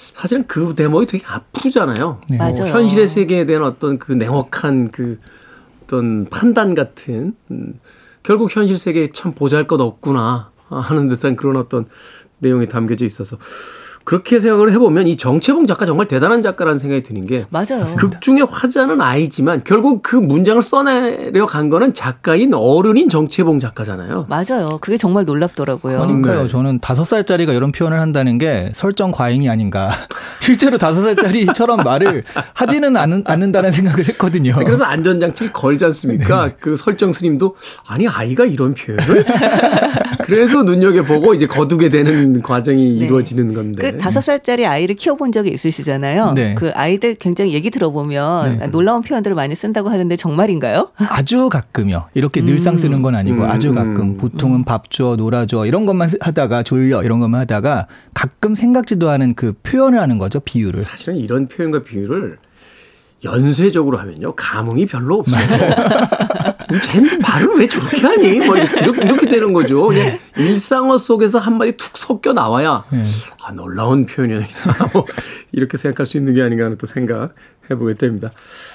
[0.00, 2.20] 사실은 그 대목이 되게 아프잖아요.
[2.30, 2.38] 네.
[2.38, 2.72] 뭐 맞아요.
[2.72, 5.18] 현실의 세계에 대한 어떤 그 냉혹한 그
[5.84, 7.78] 어떤 판단 같은 음,
[8.22, 11.86] 결국 현실 세계에 참 보잘 것 없구나 하는 듯한 그런 어떤
[12.38, 13.36] 내용이 담겨져 있어서
[14.04, 17.84] 그렇게 생각을 해보면 이 정채봉 작가 정말 대단한 작가라는 생각이 드는 게 맞아요.
[17.96, 24.26] 극 중의 화자는 아이지만 결국 그 문장을 써내려 간 거는 작가인 어른인 정채봉 작가잖아요.
[24.28, 24.66] 맞아요.
[24.80, 25.98] 그게 정말 놀랍더라고요.
[26.00, 26.42] 그러니까요.
[26.42, 26.48] 네.
[26.48, 29.90] 저는 다섯 살짜리가 이런 표현을 한다는 게 설정 과잉이 아닌가.
[30.40, 34.54] 실제로 다섯 살짜리처럼 말을 하지는 않는, 않는다는 생각을 했거든요.
[34.56, 36.50] 그래서 안전장치를 걸지 않습니까?
[36.58, 37.54] 그 설정 스님도
[37.86, 39.24] 아니 아이가 이런 표현을
[40.24, 43.04] 그래서 눈여겨 보고 이제 거두게 되는 과정이 네.
[43.04, 43.89] 이루어지는 건데.
[43.92, 46.32] 그 다섯 살짜리 아이를 키워본 적이 있으시잖아요.
[46.34, 46.54] 네.
[46.54, 48.66] 그 아이들 굉장히 얘기 들어보면 네.
[48.68, 50.90] 놀라운 표현들을 많이 쓴다고 하는데 정말인가요?
[51.08, 52.06] 아주 가끔요.
[52.14, 54.16] 이렇게 늘상 쓰는 건 아니고 음, 아주 음, 가끔.
[54.16, 59.10] 보통은 밥 줘, 놀아 줘 이런 것만 쓰- 하다가 졸려 이런 것만 하다가 가끔 생각지도
[59.10, 60.40] 않은 그 표현을 하는 거죠.
[60.40, 60.80] 비유를.
[60.80, 62.38] 사실은 이런 표현과 비유를
[63.24, 65.40] 연쇄적으로 하면요 감흥이 별로 없어요.
[66.78, 68.40] 쟤는 말을 왜 저렇게 하니?
[68.40, 69.90] 뭐 이렇게, 이렇게 되는 거죠.
[70.36, 73.04] 일상어 속에서 한 마디 툭 섞여 나와야 네.
[73.42, 74.90] 아 놀라운 표현이다.
[74.94, 75.04] 뭐
[75.52, 77.34] 이렇게 생각할 수 있는 게 아닌가 하는 또 생각
[77.70, 78.30] 해보게 됩니다.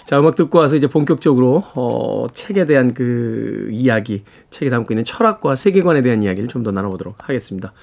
[0.05, 5.55] 자 음악 듣고 와서 이제 본격적으로 어, 책에 대한 그 이야기, 책에 담고 있는 철학과
[5.55, 7.73] 세계관에 대한 이야기를 좀 더 나눠보도록 하겠습니다.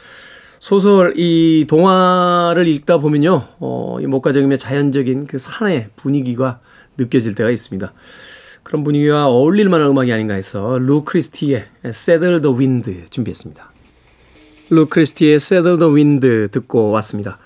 [0.58, 6.60] 소설 이 동화를 읽다 보면요, 어, 이 목가정임의 자연적인 그 산의 분위기가
[6.98, 7.92] 느껴질 때가 있습니다.
[8.72, 13.70] 그런 분위기와 어울릴 만한 음악이 아닌가 해서 루 크리스티의 Saddle the Wind 준비했습니다.
[14.70, 17.38] 루 크리스티의 Saddle the Wind 듣고 왔습니다.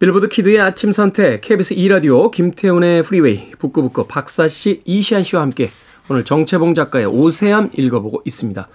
[0.00, 5.68] 빌보드 키드의 아침 선택 KBS 2라디오 김태훈의 프리웨이 북끄북끄 박사씨 이시한씨와 함께
[6.10, 8.68] 오늘 정채봉 작가의 오세암 읽어보고 있습니다.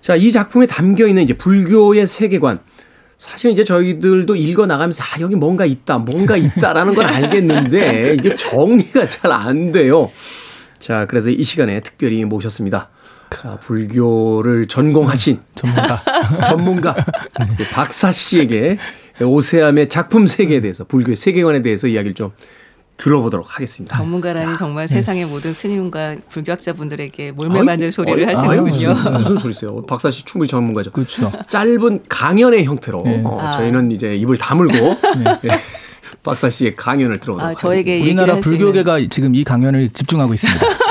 [0.00, 2.60] 자, 이 작품에 담겨 있는 이제 불교의 세계관.
[3.18, 9.08] 사실 이제 저희들도 읽어 나가면서 아, 여기 뭔가 있다, 뭔가 있다라는 걸 알겠는데 이게 정리가
[9.08, 10.10] 잘 안 돼요.
[10.78, 12.88] 자, 그래서 이 시간에 특별히 모셨습니다.
[13.30, 16.02] 자, 불교를 전공하신 전문가.
[16.48, 18.78] 전문가 그 박사 씨에게
[19.20, 22.32] 오세암의 작품 세계에 대해서 불교의 세계관에 대해서 이야기를 좀
[22.96, 23.96] 들어보도록 하겠습니다.
[23.96, 28.92] 전문가라니 정말 세상의 모든 스님과 불교학자분들에게 몰매 받을 소리를 아이, 하시는군요.
[28.94, 29.82] 무슨, 무슨 소리세요?
[29.86, 30.90] 박사 씨 충분히 전문가죠.
[30.90, 31.30] 그렇죠.
[31.48, 33.22] 짧은 강연의 형태로 네.
[33.24, 33.52] 어, 아.
[33.52, 34.74] 저희는 이제 입을 다물고
[35.42, 35.50] 네.
[36.28, 40.60] 박사 씨의 강연을 들어보도록 아, 저에게 얘기를 우리나라 불교계가 지금 이 강연을 집중하고 있습니다.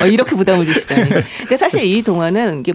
[0.00, 1.10] 어, 이렇게 부담을 주시다니.
[1.38, 2.72] 근데 사실 이 동화는 이게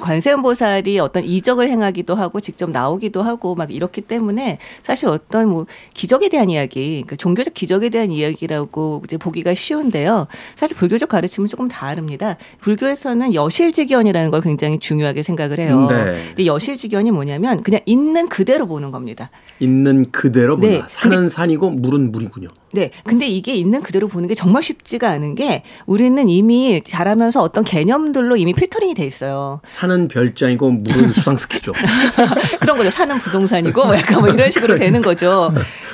[0.00, 6.28] 관세음보살이 어떤 이적을 행하기도 하고 직접 나오기도 하고 막 이렇기 때문에 사실 어떤 뭐 기적에
[6.28, 10.26] 대한 이야기, 그러니까 종교적 기적에 대한 이야기라고 이제 보기가 쉬운데요.
[10.56, 12.36] 사실 불교적 가르침은 조금 다릅니다.
[12.60, 15.86] 불교에서는 여실직견이라는 걸 굉장히 중요하게 생각을 해요.
[15.88, 16.24] 네.
[16.28, 19.30] 근데 여실직견이 뭐냐면 그냥 있는 그대로 보는 겁니다.
[19.60, 20.82] 있는 그대로 보다 네.
[20.86, 22.48] 산은 산이고 물은 물이군요.
[22.72, 22.90] 네.
[23.04, 28.36] 근데 이게 있는 그대로 보는 게 정말 쉽지가 않은 게 우리는 이미 자라면서 어떤 개념들로
[28.36, 29.60] 이미 필터링이 돼 있어요.
[29.66, 31.72] 산은 별장이고 물은 수상스키죠.
[32.60, 32.90] 그런 거죠.
[32.90, 35.52] 사는 부동산이고 뭐 약간 뭐 이런 식으로 되는 거죠.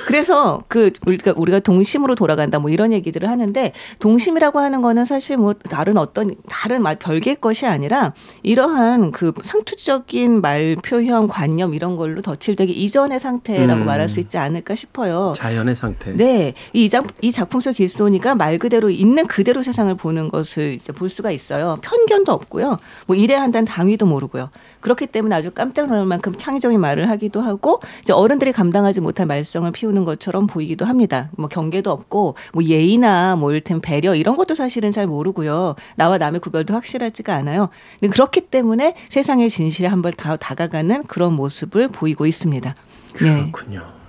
[0.09, 5.53] 그래서 그 우리가 우리가 동심으로 돌아간다 뭐 이런 얘기들을 하는데 동심이라고 하는 거는 사실 뭐
[5.53, 12.23] 다른 어떤 다른 말 별개의 것이 아니라 이러한 그 상투적인 말 표현 관념 이런 걸로
[12.23, 13.85] 덧칠되기 이전의 상태라고 음.
[13.85, 15.33] 말할 수 있지 않을까 싶어요.
[15.35, 16.11] 자연의 상태.
[16.13, 20.91] 네, 이, 작, 이 작품 속 길소니가 말 그대로 있는 그대로 세상을 보는 것을 이제
[20.91, 21.77] 볼 수가 있어요.
[21.83, 22.79] 편견도 없고요.
[23.05, 24.49] 뭐 이래야 한다는 당위도 모르고요.
[24.81, 29.71] 그렇기 때문에 아주 깜짝 놀랄 만큼 창의적인 말을 하기도 하고 이제 어른들이 감당하지 못할 말썽을
[29.71, 31.29] 피우는 것처럼 보이기도 합니다.
[31.37, 35.75] 뭐 경계도 없고 뭐 예의나 뭐 이를테면 배려 이런 것도 사실은 잘 모르고요.
[35.95, 37.69] 나와 남의 구별도 확실하지가 않아요.
[37.99, 42.75] 근데 그렇기 때문에 세상의 진실에 한번 다 다가가는 그런 모습을 보이고 있습니다.
[43.21, 43.51] 네.
[43.51, 43.99] 그렇군요.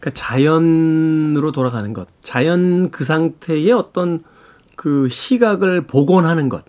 [0.00, 4.20] 그러니까 자연으로 돌아가는 것, 자연 그 상태의 어떤
[4.74, 6.64] 그 시각을 복원하는 것,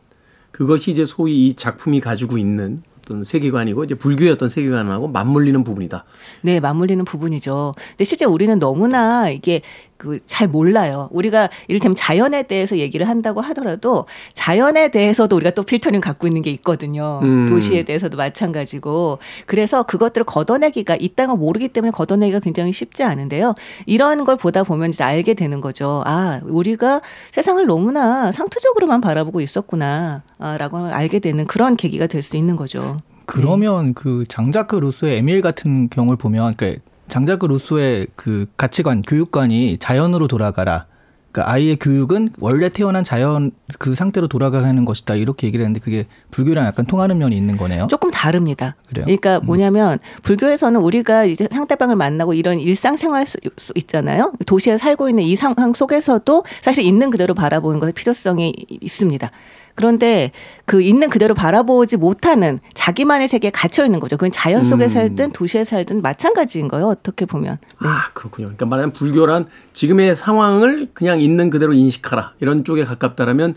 [0.51, 6.05] 그것이 이제 소위 이 작품이 가지고 있는 어떤 세계관이고 이제 불교의 어떤 세계관하고 맞물리는 부분이다.
[6.41, 7.73] 네, 맞물리는 부분이죠.
[7.89, 9.61] 근데 실제 우리는 너무나 이게
[10.03, 11.09] 그 잘 몰라요.
[11.11, 16.49] 우리가 이를테면 자연에 대해서 얘기를 한다고 하더라도 자연에 대해서도 우리가 또 필터링 갖고 있는 게
[16.51, 17.19] 있거든요.
[17.23, 17.47] 음.
[17.49, 19.19] 도시에 대해서도 마찬가지고.
[19.45, 23.53] 그래서 그것들을 걷어내기가 있다는 걸 모르기 때문에 걷어내기가 굉장히 쉽지 않은데요.
[23.85, 26.03] 이런 걸 보다 보면 이제 알게 되는 거죠.
[26.05, 30.23] 아, 우리가 세상을 너무나 상투적으로만 바라보고 있었구나.
[30.39, 32.97] 아, 라고 알게 되는 그런 계기가 될 수 있는 거죠.
[33.25, 36.77] 그러면 그 장자크 루소의 에밀 같은 경우를 보면 그
[37.13, 40.87] 장자크 루소의 그 가치관, 교육관이 자연으로 돌아가라.
[41.31, 45.13] 그러니까 아이의 교육은 원래 태어난 자연 그 상태로 돌아가는 것이다.
[45.13, 47.85] 이렇게 얘기를 했는데 그게 불교랑 약간 통하는 면이 있는 거네요.
[47.87, 48.75] 조금 다릅니다.
[48.87, 49.05] 그래요?
[49.05, 54.33] 그러니까 뭐냐면 불교에서는 우리가 이제 상대방을 만나고 이런 일상생활 수, 수 있잖아요.
[54.47, 59.29] 도시에 살고 있는 이 상황 속에서도 사실 있는 그대로 바라보는 것의 필요성이 이- 있습니다.
[59.75, 60.31] 그런데
[60.65, 64.17] 그 있는 그대로 바라보지 못하는 자기만의 세계에 갇혀 있는 거죠.
[64.17, 64.89] 그건 자연 속에 음.
[64.89, 66.87] 살든 도시에 살든 마찬가지인 거예요.
[66.87, 67.57] 어떻게 보면.
[67.81, 67.87] 네.
[67.87, 68.45] 아, 그렇군요.
[68.47, 72.33] 그러니까 말하자면 불교란 지금의 상황을 그냥 있는 그대로 인식하라.
[72.39, 73.55] 이런 쪽에 가깝다라면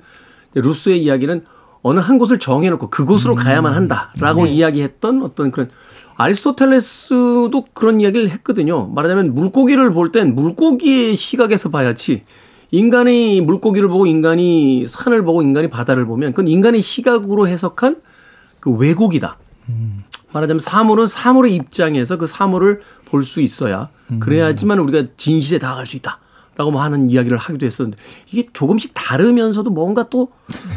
[0.55, 1.45] 루스의 이야기는
[1.83, 5.71] 어느 한 곳을 정해놓고 그곳으로 가야만 한다라고 이야기했던 어떤 그런
[6.17, 8.89] 아리스토텔레스도 그런 이야기를 했거든요.
[8.89, 12.25] 말하자면 물고기를 볼 땐 물고기의 시각에서 봐야지
[12.71, 17.97] 인간이 물고기를 보고 인간이 산을 보고 인간이 바다를 보면 그건 인간의 시각으로 해석한
[18.61, 19.39] 그 왜곡이다.
[20.33, 23.89] 말하자면 사물은 사물의 입장에서 그 사물을 볼 수 있어야
[24.21, 26.19] 그래야지만 우리가 진실에 다가갈 수 있다.
[26.59, 27.99] 라고 뭐 하는 이야기를 하기도 했었는데
[28.33, 30.31] 이게 조금씩 다르면서도 뭔가 또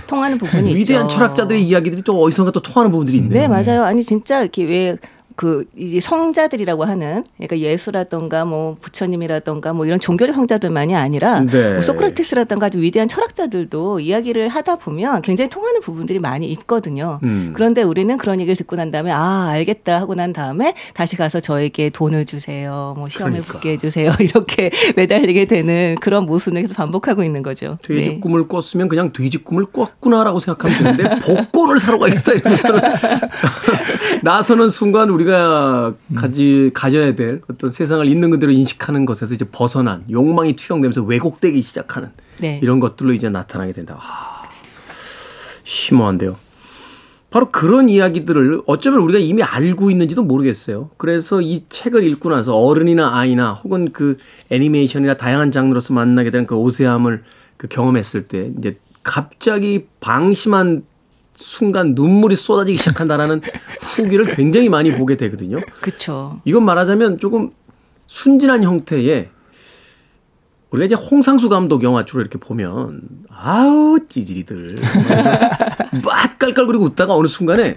[0.07, 1.15] 통하는 부분이 위대한 있죠.
[1.15, 3.41] 철학자들의 이야기들이 또 어디선가 또 통하는 부분들이 있네요.
[3.41, 3.83] 네, 맞아요.
[3.85, 4.97] 아니 진짜 이렇게 왜
[5.39, 11.71] 그 이제 성자들이라고 하는 그러니까 예수라던가 뭐 부처님이라던가 뭐 이런 종교적 성자들만이 아니라 네.
[11.71, 17.21] 뭐 소크라테스라던가 아주 위대한 철학자들도 이야기를 하다 보면 굉장히 통하는 부분들이 많이 있거든요.
[17.23, 17.53] 음.
[17.55, 21.89] 그런데 우리는 그런 얘기를 듣고 난 다음에 아 알겠다 하고 난 다음에 다시 가서 저에게
[21.89, 23.53] 돈을 주세요, 뭐 시험에 그러니까.
[23.53, 27.77] 붙게 해주세요 이렇게 매달리게 되는 그런 모습을 계속 반복하고 있는 거죠.
[27.81, 28.19] 돼지 네.
[28.19, 32.81] 꿈을 꿨으면 그냥 돼지 꿈을 꿨구나라고 생각하면 되는데 복고를 사러 가겠다 이러면서는
[34.23, 40.53] 나서는 순간 우리가 가지 가져야 될 어떤 세상을 있는 그대로 인식하는 것에서 이제 벗어난 욕망이
[40.53, 42.59] 투영되면서 왜곡되기 시작하는 네.
[42.61, 43.97] 이런 것들로 이제 나타나게 된다.
[43.99, 44.43] 아,
[45.63, 46.37] 심오한데요.
[47.31, 50.89] 바로 그런 이야기들을 어쩌면 우리가 이미 알고 있는지도 모르겠어요.
[50.97, 54.17] 그래서 이 책을 읽고 나서 어른이나 아이나 혹은 그
[54.49, 57.23] 애니메이션이나 다양한 장르로서 만나게 되는 그 오세함을
[57.57, 60.83] 그 경험했을 때 이제 갑자기 방심한
[61.39, 63.41] 순간 눈물이 쏟아지기 시작한다라는
[63.95, 65.61] 후기를 굉장히 많이 보게 되거든요.
[65.79, 66.41] 그렇죠.
[66.43, 67.51] 이건 말하자면 조금
[68.07, 69.29] 순진한 형태의
[70.71, 74.75] 우리가 이제 홍상수 감독 영화 주로 이렇게 보면 아우 찌질이들
[76.03, 77.75] 막 깔깔거리고 웃다가 어느 순간에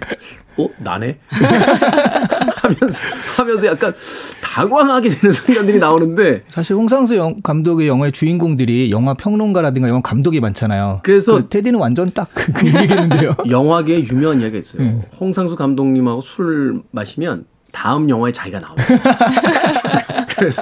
[0.57, 1.17] 어 나네
[2.63, 3.03] 하면서
[3.37, 3.93] 하면서 약간
[4.41, 11.01] 당황하게 되는 순간들이 나오는데 사실 홍상수 영- 감독의 영화의 주인공들이 영화 평론가라든가 영화 감독이 많잖아요.
[11.03, 13.35] 그래서 그 테디는 완전 딱그 그 얘기겠는데요.
[13.49, 15.03] 영화계에 유명한 이야기가 있어요.
[15.19, 18.77] 홍상수 감독님하고 술 마시면 다음 영화에 자기가 나와요.
[20.37, 20.61] 그래서,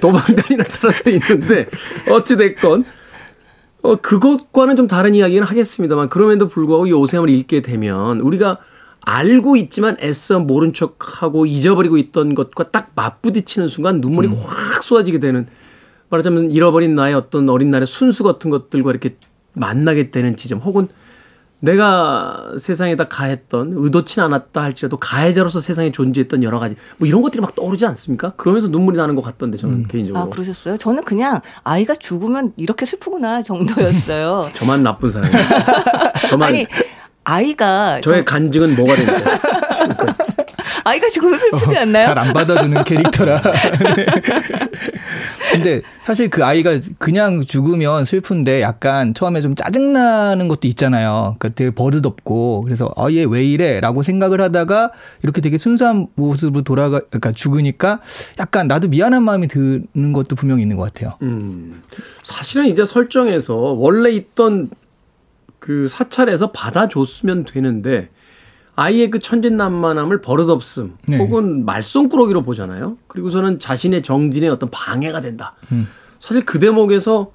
[0.00, 1.66] 도망다니는 사람도 있는데
[2.08, 2.84] 어찌됐건
[3.82, 8.58] 어, 그것과는 좀 다른 이야기는 하겠습니다만 그럼에도 불구하고 이 오세함을 읽게 되면 우리가
[9.04, 15.46] 알고 있지만 애써 모른 척하고 잊어버리고 있던 것과 딱 맞부딪히는 순간 눈물이 확 쏟아지게 되는
[16.08, 19.16] 말하자면 잃어버린 나의 어떤 어린 날의 순수 같은 것들과 이렇게
[19.52, 20.88] 만나게 되는 지점 혹은
[21.60, 27.54] 내가 세상에다 가했던 의도치 않았다 할지라도 가해자로서 세상에 존재했던 여러 가지 뭐 이런 것들이 막
[27.54, 28.32] 떠오르지 않습니까?
[28.36, 30.76] 그러면서 눈물이 나는 것 같던데 저는 개인적으로 아 그러셨어요?
[30.76, 34.50] 저는 그냥 아이가 죽으면 이렇게 슬프구나 정도였어요.
[34.52, 35.42] 저만 나쁜 사람이에요.
[36.28, 36.66] 저만 아니
[37.24, 39.38] 아이가 저의 간증은 뭐가 됩니까?
[40.84, 42.04] 아이가 죽으면 슬프지 않나요?
[42.06, 43.40] 잘안 받아주는 캐릭터라.
[45.52, 51.36] 근데 사실 그 아이가 그냥 죽으면 슬픈데 약간 처음에 좀 짜증나는 것도 있잖아요.
[51.38, 54.90] 그러니까 되게 버릇없고 그래서 아 얘 왜 이래라고 생각을 하다가
[55.22, 58.00] 이렇게 되게 순수한 모습으로 돌아가 그러니까 죽으니까
[58.40, 61.12] 약간 나도 미안한 마음이 드는 것도 분명히 있는 것 같아요.
[61.22, 61.82] 음,
[62.22, 64.68] 사실은 이제 설정에서 원래 있던
[65.64, 68.10] 그 사찰에서 받아줬으면 되는데
[68.76, 71.16] 아이의 그 천진난만함을 버릇없음 네.
[71.16, 72.98] 혹은 말썽꾸러기로 보잖아요.
[73.06, 75.54] 그리고서는 자신의 정진에 어떤 방해가 된다.
[76.18, 77.32] 사실 그 대목에서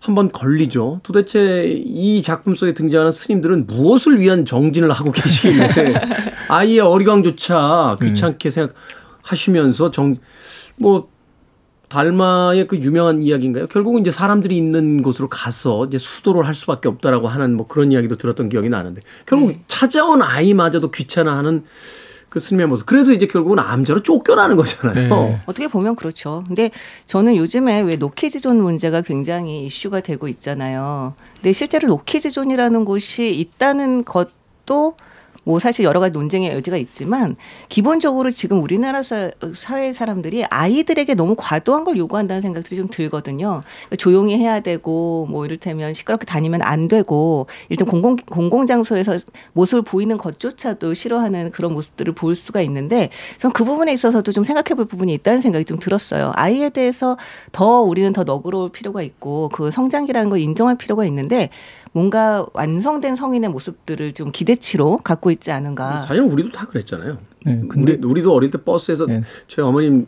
[0.00, 1.02] 한번 걸리죠.
[1.04, 5.94] 도대체 이 작품 속에 등장하는 스님들은 무엇을 위한 정진을 하고 계시길래
[6.48, 10.16] 아이의 어리광조차 귀찮게 생각하시면서 정,
[10.80, 11.11] 뭐,
[11.92, 13.66] 달마의 그 유명한 이야기인가요?
[13.66, 18.16] 결국은 이제 사람들이 있는 곳으로 가서 이제 수도를 할 수밖에 없다라고 하는 뭐 그런 이야기도
[18.16, 21.64] 들었던 기억이 나는데 결국 찾아온 아이마저도 귀찮아하는
[22.30, 22.86] 그 스님의 모습.
[22.86, 25.08] 그래서 이제 결국은 암자로 쫓겨나는 거잖아요.
[25.08, 25.40] 네.
[25.44, 26.44] 어떻게 보면 그렇죠.
[26.46, 26.70] 근데
[27.04, 31.12] 저는 요즘에 왜 노키즈존 문제가 굉장히 이슈가 되고 있잖아요.
[31.34, 34.96] 근데 실제로 노키즈존이라는 곳이 있다는 것도
[35.44, 37.36] 뭐 사실 여러 가지 논쟁의 여지가 있지만
[37.68, 43.60] 기본적으로 지금 우리나라 사- 사회 사람들이 아이들에게 너무 과도한 걸 요구한다는 생각들이 좀 들거든요.
[43.64, 49.18] 그러니까 조용히 해야 되고 뭐 이를테면 시끄럽게 다니면 안 되고 일단 공공 공공 장소에서
[49.52, 54.74] 모습을 보이는 것조차도 싫어하는 그런 모습들을 볼 수가 있는데 전 그 부분에 있어서도 좀 생각해
[54.74, 56.32] 볼 부분이 있다는 생각이 좀 들었어요.
[56.36, 57.16] 아이에 대해서
[57.52, 61.50] 더 우리는 더 너그러울 필요가 있고 그 성장기라는 걸 인정할 필요가 있는데
[61.92, 65.96] 뭔가 완성된 성인의 모습들을 좀 기대치로 갖고 있지 않은가.
[65.96, 67.18] 사실은 우리도 다 그랬잖아요.
[67.44, 69.22] 네, 근데- 우리, 우리도 어릴 때 버스에서 네.
[69.46, 70.06] 저희 어머님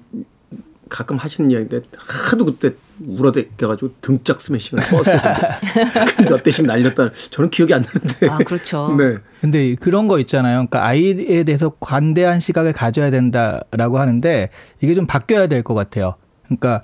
[0.89, 2.73] 가끔 하시는 이야기인데 하도 그때
[3.07, 5.29] 울어대껴가지고 등짝 스매싱을 버스에서
[6.29, 7.11] 몇 대씩 날렸다.
[7.31, 8.29] 저는 기억이 안 나는데.
[8.29, 8.95] 아, 그렇죠.
[8.97, 9.17] 네.
[9.41, 10.55] 근데 그런 거 있잖아요.
[10.59, 16.15] 그러니까 아이에 대해서 관대한 시각을 가져야 된다라고 하는데 이게 좀 바뀌어야 될 것 같아요.
[16.45, 16.83] 그러니까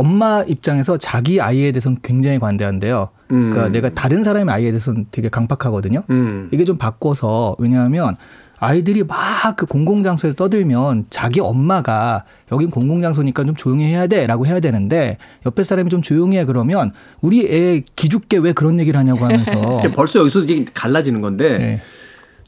[0.00, 3.10] 엄마 입장에서 자기 아이에 대해서는 굉장히 관대한데요.
[3.28, 3.72] 그러니까 음.
[3.72, 6.04] 내가 다른 사람의 아이에 대해서는 되게 강팍하거든요.
[6.08, 6.48] 음.
[6.52, 8.16] 이게 좀 바꿔서 왜냐하면
[8.58, 14.60] 아이들이 막 그 공공장소에서 떠들면 자기 엄마가 여긴 공공장소니까 좀 조용히 해야 돼 라고 해야
[14.60, 19.82] 되는데 옆에 사람이 좀 조용히 해 그러면 우리 애 기죽게 왜 그런 얘기를 하냐고 하면서
[19.94, 21.80] 벌써 여기서 이게 갈라지는 건데 네.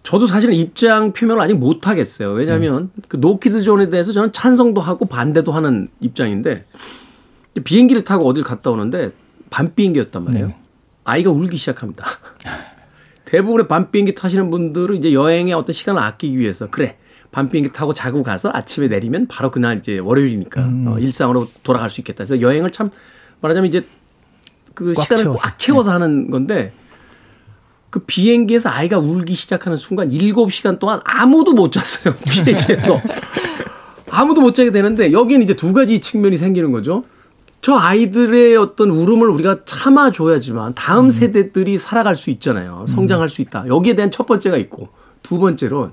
[0.02, 2.32] 저도 사실은 입장 표명을 아직 못 하겠어요.
[2.32, 6.64] 왜냐하면 그 노키즈 존에 대해서 저는 찬성도 하고 반대도 하는 입장인데
[7.60, 9.10] 비행기를 타고 어딜 갔다 오는데
[9.50, 10.46] 밤 비행기였단 말이에요.
[10.48, 10.56] 네.
[11.04, 12.04] 아이가 울기 시작합니다.
[13.24, 16.98] 대부분의 밤 비행기 타시는 분들은 이제 여행의 어떤 시간을 아끼기 위해서 그래
[17.30, 22.00] 밤 비행기 타고 자고 가서 아침에 내리면 바로 그날 이제 월요일이니까 어, 일상으로 돌아갈 수
[22.00, 22.24] 있겠다.
[22.24, 22.90] 그래서 여행을 참
[23.40, 23.86] 말하자면 이제
[24.74, 25.38] 그꽉 시간을 채워서.
[25.38, 26.72] 꽉 채워서 하는 건데
[27.90, 32.14] 그 비행기에서 아이가 울기 시작하는 순간 7시간 동안 아무도 못 잤어요.
[32.24, 33.00] 비행기에서.
[34.10, 37.04] 아무도 못 자게 되는데 여기는 이제 두 가지 측면이 생기는 거죠.
[37.62, 42.86] 저 아이들의 어떤 울음을 우리가 참아줘야지만 다음 세대들이 살아갈 수 있잖아요.
[42.88, 43.68] 성장할 수 있다.
[43.68, 44.88] 여기에 대한 첫 번째가 있고
[45.22, 45.92] 두 번째로는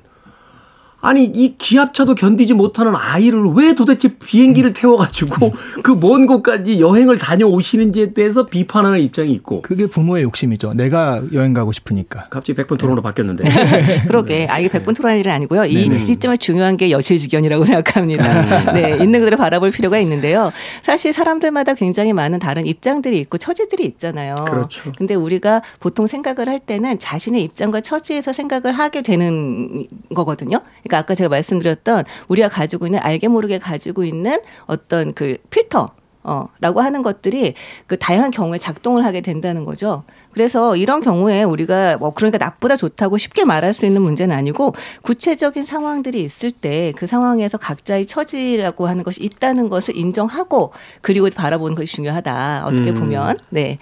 [1.02, 8.14] 아니 이 기압차도 견디지 못하는 아이를 왜 도대체 비행기를 태워가지고 그 먼 곳까지 여행을 다녀오시는지에
[8.14, 10.74] 대해서 비판하는 입장이 있고 그게 부모의 욕심이죠.
[10.74, 12.28] 내가 여행 가고 싶으니까.
[12.30, 13.44] 갑자기 100번 토론으로 바뀌었는데
[14.08, 15.66] 그러게 아이가 백분 토론할 일은 아니고요.
[15.66, 18.72] 이 시점에 중요한 게 여실직연이라고 생각합니다.
[18.74, 20.52] 네, 있는 그대로 바라볼 필요가 있는데요.
[20.82, 24.36] 사실 사람들마다 굉장히 많은 다른 입장들이 있고 처지들이 있잖아요.
[24.48, 24.92] 그렇죠.
[24.98, 29.86] 근데 우리가 보통 생각을 할 때는 자신의 입장과 처지에서 생각을 하게 되는
[30.16, 30.60] 거거든요.
[30.90, 35.88] 그러니까 아까 제가 말씀드렸던 우리가 가지고 있는 알게 모르게 가지고 있는 어떤 그 필터
[36.22, 37.54] 어, 라고 하는 것들이
[37.88, 40.04] 그 다양한 경우에 작동을 하게 된다는 거죠.
[40.34, 45.64] 그래서 이런 경우에 우리가 뭐 그러니까 나쁘다 좋다고 쉽게 말할 수 있는 문제는 아니고 구체적인
[45.64, 51.96] 상황들이 있을 때 그 상황에서 각자의 처지라고 하는 것이 있다는 것을 인정하고 그리고 바라보는 것이
[51.96, 52.66] 중요하다.
[52.66, 52.96] 어떻게 음.
[52.96, 53.38] 보면.
[53.50, 53.78] 네.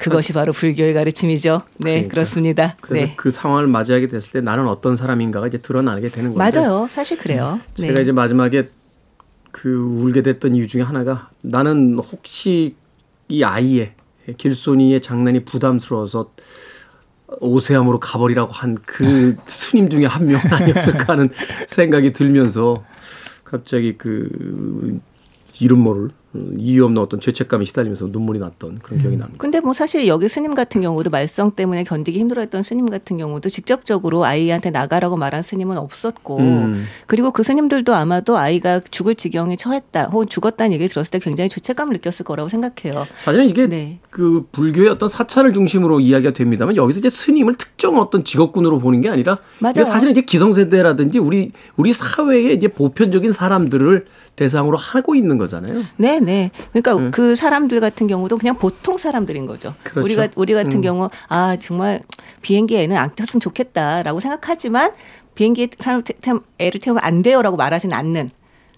[0.00, 1.60] 그것이 바로 불교의 가르침이죠.
[1.78, 2.10] 네, 그러니까.
[2.12, 3.14] 그렇습니다 그래서 네.
[3.16, 6.88] 그 상황을 맞이하게 됐을 때 나는 어떤 사람인가가 이제 드러나게 되는 건데 맞아요.
[6.90, 7.60] 사실 그래요.
[7.78, 7.88] 네.
[7.88, 8.68] 제가 이제 마지막에
[9.52, 12.76] 그 울게 됐던 이유 중에 하나가 나는 혹시
[13.28, 13.92] 이 아이의
[14.36, 16.30] 길손이의 장난이 부담스러워서
[17.40, 21.28] 오세암으로 가버리라고 한 그 스님 중에 한 명 아니었을까 하는
[21.66, 22.82] 생각이 들면서
[23.44, 24.98] 갑자기 그
[25.60, 26.10] 이름 모를
[26.58, 29.38] 이유 없는 어떤 죄책감이 시달리면서 눈물이 났던 그런 기억이 납니다.
[29.38, 34.24] 근데 뭐 사실 여기 스님 같은 경우도 말썽 때문에 견디기 힘들어했던 스님 같은 경우도 직접적으로
[34.24, 36.86] 아이한테 나가라고 말한 스님은 없었고 음.
[37.06, 41.94] 그리고 그 스님들도 아마도 아이가 죽을 지경에 처했다 혹은 죽었다는 얘기를 들었을 때 굉장히 죄책감을
[41.94, 43.04] 느꼈을 거라고 생각해요.
[43.18, 43.98] 사실은 이게 네.
[44.10, 49.08] 그 불교의 어떤 사찰을 중심으로 이야기가 됩니다만 여기서 이제 스님을 특정 어떤 직업군으로 보는 게
[49.08, 49.84] 아니라 맞아요.
[49.84, 54.06] 사실은 이제 기성세대라든지 우리 우리 사회의 이제 보편적인 사람들을
[54.36, 55.82] 대상으로 하고 있는 거잖아요.
[55.96, 56.50] 네, 네.
[56.72, 59.74] 그러니까 그 사람들 같은 경우도 그냥 보통 사람들인 거죠.
[59.82, 60.04] 그렇죠.
[60.04, 60.82] 우리가 우리 같은 음.
[60.82, 62.00] 경우 아 정말
[62.42, 64.92] 비행기에는 안 탔으면 좋겠다라고 생각하지만
[65.34, 66.02] 비행기에 사람
[66.58, 68.30] 애를 태우면 안 돼요라고 말하진 않는.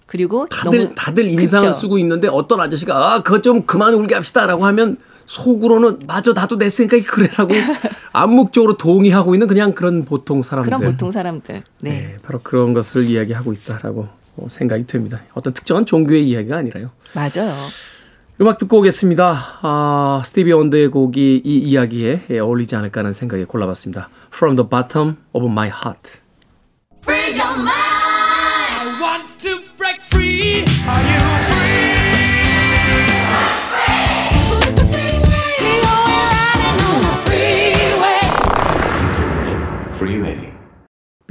[0.05, 1.79] 그리고 다들 다들 인상을 그쵸.
[1.79, 6.69] 쓰고 있는데 어떤 아저씨가 아 그거 좀 그만 울게 합시다라고 하면 속으로는 맞아 나도 내
[6.69, 7.53] 생각이 그래라고
[8.11, 10.71] 암묵적으로 동의하고 있는 그냥 그런 보통 사람들.
[10.71, 11.63] 그런 보통 사람들.
[11.79, 11.89] 네.
[11.89, 15.21] 네, 바로 그런 것을 이야기하고 있다라고 어, 생각이 됩니다.
[15.33, 16.91] 어떤 특정한 종교의 이야기가 아니라요.
[17.13, 17.51] 맞아요.
[18.41, 19.59] 음악 듣고 오겠습니다.
[19.61, 24.09] 아, 스티비 원더의 곡이 이 이야기에 예, 어울리지 않을까 하는 생각에 골라봤습니다.
[24.33, 26.19] From the bottom of my heart.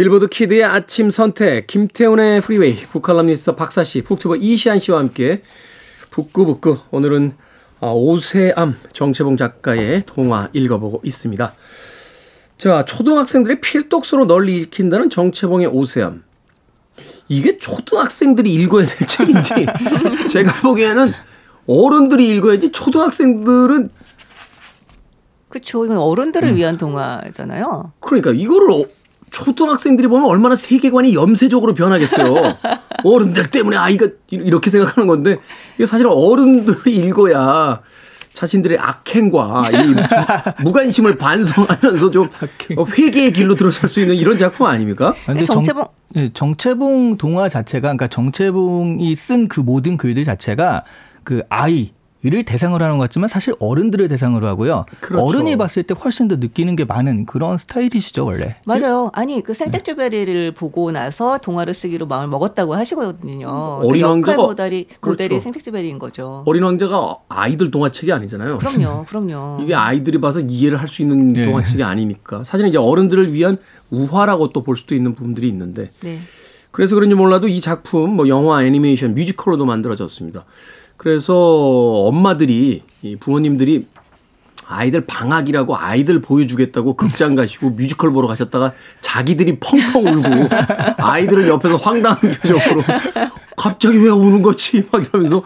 [0.02, 5.42] 빌보드 키드의 아침 선택, 김태훈의 프리웨이, 북칼럼니스트 박사씨, 북튜버 이시한씨와 함께
[6.10, 7.30] 북구북구 오늘은
[7.78, 11.54] 아, 오세암 정채봉 작가의 동화 읽어보고 있습니다.
[12.58, 16.24] 자, 초등학생들의 필독서로 널리 읽힌다는 정채봉의 오세암.
[17.28, 19.66] 이게 초등학생들이 읽어야 될 책인지
[20.28, 21.12] 제가 보기에는
[21.68, 23.88] 어른들이 읽어야지 초등학생들은
[25.48, 25.84] 그렇죠.
[25.84, 27.92] 이건 어른들을 위한 동화잖아요.
[28.00, 29.01] 그러니까 이거를 어-
[29.32, 32.56] 초등학생들이 보면 얼마나 세계관이 염세적으로 변하겠어요.
[33.04, 35.38] 어른들 때문에 아이가 이- 이렇게 생각하는 건데
[35.74, 37.80] 이게 사실 어른들이 읽어야
[38.34, 39.94] 자신들의 악행과 이
[40.64, 42.28] 무관심을 반성하면서 좀
[42.96, 45.14] 회개의 길로 들어설 수 있는 이런 작품 아닙니까?
[45.26, 50.84] 아, 근데 정채봉- 정, 예, 정채봉 동화 자체가 그러니까 정채봉이 쓴 그 모든 글들 자체가
[51.24, 51.92] 그 아이
[52.24, 54.86] 를 대상으로 하는 것 같지만 사실 어른들을 대상으로 하고요.
[55.00, 55.24] 그렇죠.
[55.26, 58.54] 어른이 봤을 때 훨씬 더 느끼는 게 많은 그런 스타일이시죠 원래.
[58.64, 59.10] 맞아요.
[59.12, 63.48] 아니 그 생택주베리를 보고 나서 동화를 쓰기로 마음을 먹었다고 하시거든요.
[63.82, 65.42] 어린 그 왕자가- 역할 모델이 모델이 그렇죠.
[65.42, 66.44] 생텍쥐페리인 거죠.
[66.46, 68.58] 어린 왕자가 아이들 동화책이 아니잖아요.
[68.58, 69.58] 그럼요, 그럼요.
[69.64, 71.46] 이게 아이들이 봐서 이해를 할 수 있는 예.
[71.46, 73.58] 동화책이 아니니까 사실은 이제 어른들을 위한
[73.90, 76.18] 우화라고 또 볼 수도 있는 부분들이 있는데 네.
[76.70, 80.44] 그래서 그런지 몰라도 이 작품 뭐 영화, 애니메이션, 뮤지컬로도 만들어졌습니다.
[80.96, 83.86] 그래서 엄마들이 이 부모님들이
[84.66, 90.48] 아이들 방학이라고 아이들 보여주겠다고 극장 가시고 뮤지컬 보러 가셨다가 자기들이 펑펑 울고
[90.98, 92.82] 아이들은 옆에서 황당한 표정으로
[93.56, 95.42] 갑자기 왜 우는 거지 막 이러면서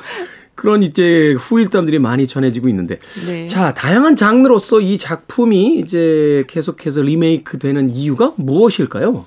[0.55, 3.47] 그런 이제 후일담들이 많이 전해지고 있는데 네.
[3.47, 9.27] 자 다양한 장르로서 이 작품이 이제 계속해서 리메이크 되는 이유가 무엇일까요?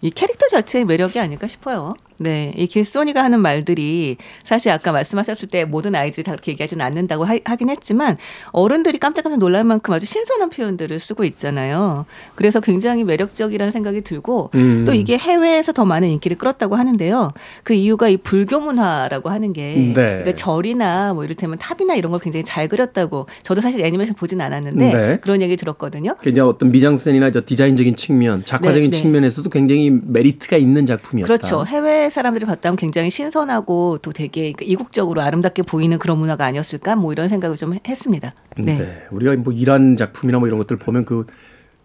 [0.00, 1.94] 이 캐릭터 자체의 매력이 아닐까 싶어요.
[2.22, 7.24] 네, 이 길소니가 하는 말들이 사실 아까 말씀하셨을 때 모든 아이들이 다 그렇게 얘기하지는 않는다고
[7.24, 8.16] 하, 긴 했지만
[8.52, 12.06] 어른들이 깜짝깜짝 놀랄 만큼 아주 신선한 표현들을 쓰고 있잖아요.
[12.34, 14.84] 그래서 굉장히 매력적이라는 생각이 들고 음.
[14.86, 17.32] 또 이게 해외에서 더 많은 인기를 끌었다고 하는데요.
[17.64, 19.92] 그 이유가 이 불교 문화라고 하는 게 네.
[19.94, 24.92] 그러니까 절이나 뭐 이를테면 탑이나 이런 걸 굉장히 잘 그렸다고 저도 사실 애니메이션 보진 않았는데
[24.92, 25.18] 네.
[25.20, 26.16] 그런 얘기 들었거든요.
[26.20, 29.02] 그 이제 어떤 미장센이나 저 디자인적인 측면, 작화적인 네, 네.
[29.02, 31.26] 측면에서도 굉장히 메리트가 있는 작품이었다.
[31.26, 31.64] 그렇죠.
[31.66, 37.12] 해외 사람들이 봤다 면 굉장히 신선하고 또 되게 이국적으로 아름답게 보이는 그런 문화가 아니었을까 뭐
[37.12, 38.30] 이런 생각을 좀 했습니다.
[38.56, 38.76] 네.
[38.76, 39.06] 네.
[39.10, 41.26] 우리가 뭐 이란 작품이나 뭐 이런 것들 보면 그,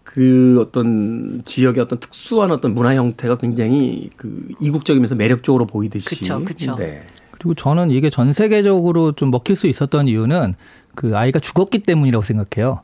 [0.04, 6.10] 그 어떤 지역의 어떤 특수한 어떤 문화 형태가 굉장히 그 이국적이면서 매력적으로 보이듯이.
[6.10, 6.76] 그쵸, 그쵸.
[6.76, 7.04] 네.
[7.32, 10.56] 그리고 저는 이게 전 세계적으로 좀 먹힐 수 있었던 이유는
[10.96, 12.82] 그 아이가 죽었기 때문이라고 생각해요.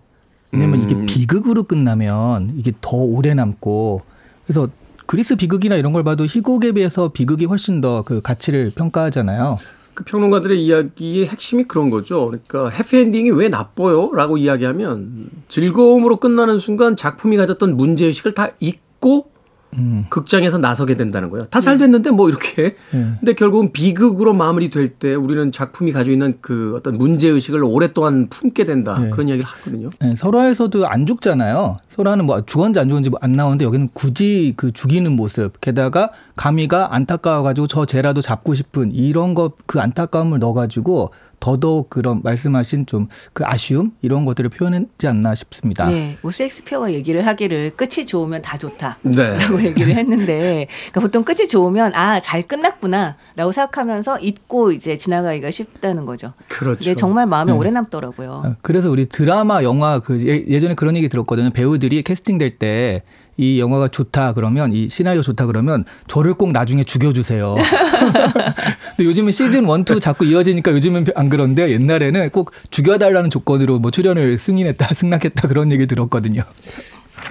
[0.51, 0.83] 왜냐면 음.
[0.83, 4.01] 이게 비극으로 끝나면 이게 더 오래 남고
[4.45, 4.69] 그래서
[5.05, 9.57] 그리스 비극이나 이런 걸 봐도 희곡에 비해서 비극이 훨씬 더 그 가치를 평가하잖아요.
[9.93, 12.25] 그 평론가들의 이야기의 핵심이 그런 거죠.
[12.27, 14.11] 그러니까 해피엔딩이 왜 나빠요?
[14.13, 19.29] 라고 이야기하면 즐거움으로 끝나는 순간 작품이 가졌던 문제의식을 다 잊고
[19.77, 20.05] 음.
[20.09, 21.45] 극장에서 나서게 된다는 거예요.
[21.47, 22.75] 다 잘 됐는데 뭐 이렇게.
[22.91, 23.13] 네.
[23.19, 28.65] 근데 결국은 비극으로 마무리될 때 우리는 작품이 가지고 있는 그 어떤 문제 의식을 오랫동안 품게
[28.65, 28.97] 된다.
[28.99, 29.09] 네.
[29.09, 29.89] 그런 이야기를 하거든요.
[29.99, 31.77] 네, 설화에서도 안 죽잖아요.
[31.89, 35.59] 설화는 뭐 죽었는지 안 죽었는지 안 나오는데 여기는 굳이 그 죽이는 모습.
[35.61, 41.11] 게다가 가미가 안타까워 가지고 저 쟤라도 잡고 싶은 이런 거 그 안타까움을 넣어 가지고
[41.43, 45.89] 더더욱 그런 말씀하신 좀 그 아쉬움 이런 것들을 표현했지 않나 싶습니다.
[45.89, 48.97] 네, 뭐 셰익스피어가 얘기를 하기를 끝이 좋으면 다 좋다.
[49.01, 49.37] 네.
[49.37, 56.05] 라고 얘기를 했는데 그러니까 보통 끝이 좋으면 아 잘 끝났구나라고 생각하면서 잊고 이제 지나가기가 쉽다는
[56.05, 56.33] 거죠.
[56.47, 56.79] 그렇죠.
[56.81, 57.57] 이게 정말 마음에 네.
[57.57, 58.29] 오래 남더라고요.
[58.45, 61.49] 어, 그래서 우리 드라마, 영화 그 예- 예전에 그런 얘기 들었거든요.
[61.49, 63.03] 배우들이 캐스팅 될 때
[63.37, 67.49] 이 영화가 좋다 그러면 이 시나리오 좋다 그러면 저를 꼭 나중에 죽여주세요.
[68.95, 73.91] 근데 요즘은 시즌 1, 2 자꾸 이어지니까 요즘은 안 그런데 옛날에는 꼭 죽여달라는 조건으로 뭐
[73.91, 76.43] 출연을 승인했다, 승낙했다 그런 얘기 들었거든요.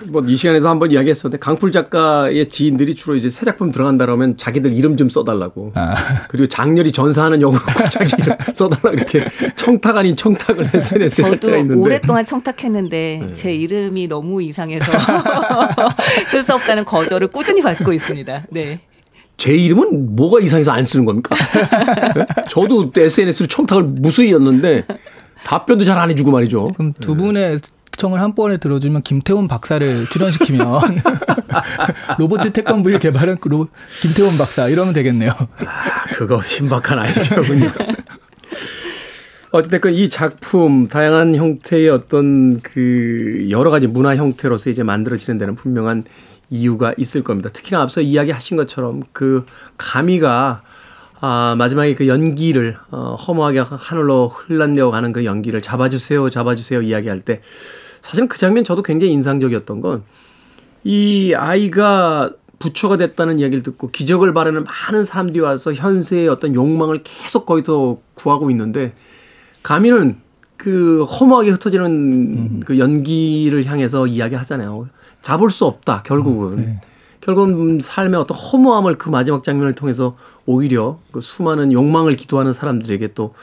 [0.07, 4.73] 뭐 이 시간에서 한번 이야기했었는데 강풀 작가의 지인들이 주로 이제 새 작품 들어간다 그러면 자기들
[4.73, 5.95] 이름 좀 써달라고 아.
[6.29, 9.25] 그리고 장렬히 전사하는 영으로 꼭 자기 이름 써달라 이렇게
[9.57, 11.81] 청탁 아닌 청탁을 SNS에 할 저도 때가 있는데 네.
[11.81, 14.91] 오랫동안 청탁했는데 제 이름이 너무 이상해서
[16.29, 18.47] 쓸 수 없다는 거절을 꾸준히 받고 있습니다.
[18.51, 18.81] 네.
[19.37, 21.35] 제 이름은 뭐가 이상해서 안 쓰는 겁니까?
[22.15, 22.27] 네?
[22.49, 24.85] 저도 SNS로 청탁을 무수히 였는데
[25.45, 26.73] 답변도 잘 안 해주고 말이죠.
[26.75, 27.59] 그럼 두 분의
[28.03, 30.67] 청을 한 번에 들어주면 김태훈 박사를 출연시키면
[32.19, 33.69] 로봇 태권브를 개발한 그 로,
[34.01, 35.31] 김태훈 박사 이러면 되겠네요.
[35.31, 37.71] 아, 그거 신박한 아이디어군요.
[39.53, 46.03] 어쨌든 이 작품 다양한 형태의 어떤 그 여러 가지 문화 형태로서 이제 만들어지는 데는 분명한
[46.51, 47.51] 이유가 있을 겁니다.
[47.51, 49.45] 특히나 앞서 이야기하신 것처럼 그
[49.77, 50.63] 가미가
[51.21, 57.43] 아, 마지막에 그 연기를 어, 허무하게 하늘로 흘러내려 가는 그 연기를 잡아주세요, 잡아주세요 이야기할 때
[58.03, 60.05] 사실은 그 장면 저도 굉장히 인상적이었던 건
[60.85, 67.47] 이 아이가 부처가 됐다는 이야기를 듣고 기적을 바라는 많은 사람들이 와서 현세의 어떤 욕망을 계속
[67.47, 68.95] 거기서 구하고 있는데
[69.63, 70.19] 가미는
[70.57, 74.89] 그 허무하게 흩어지는 그 연기를 향해서 이야기하잖아요.
[75.21, 76.79] 잡을 수 없다 결국은.
[77.21, 83.35] 결국은 삶의 어떤 허무함을 그 마지막 장면을 통해서 오히려 그 수많은 욕망을 기도하는 사람들에게 또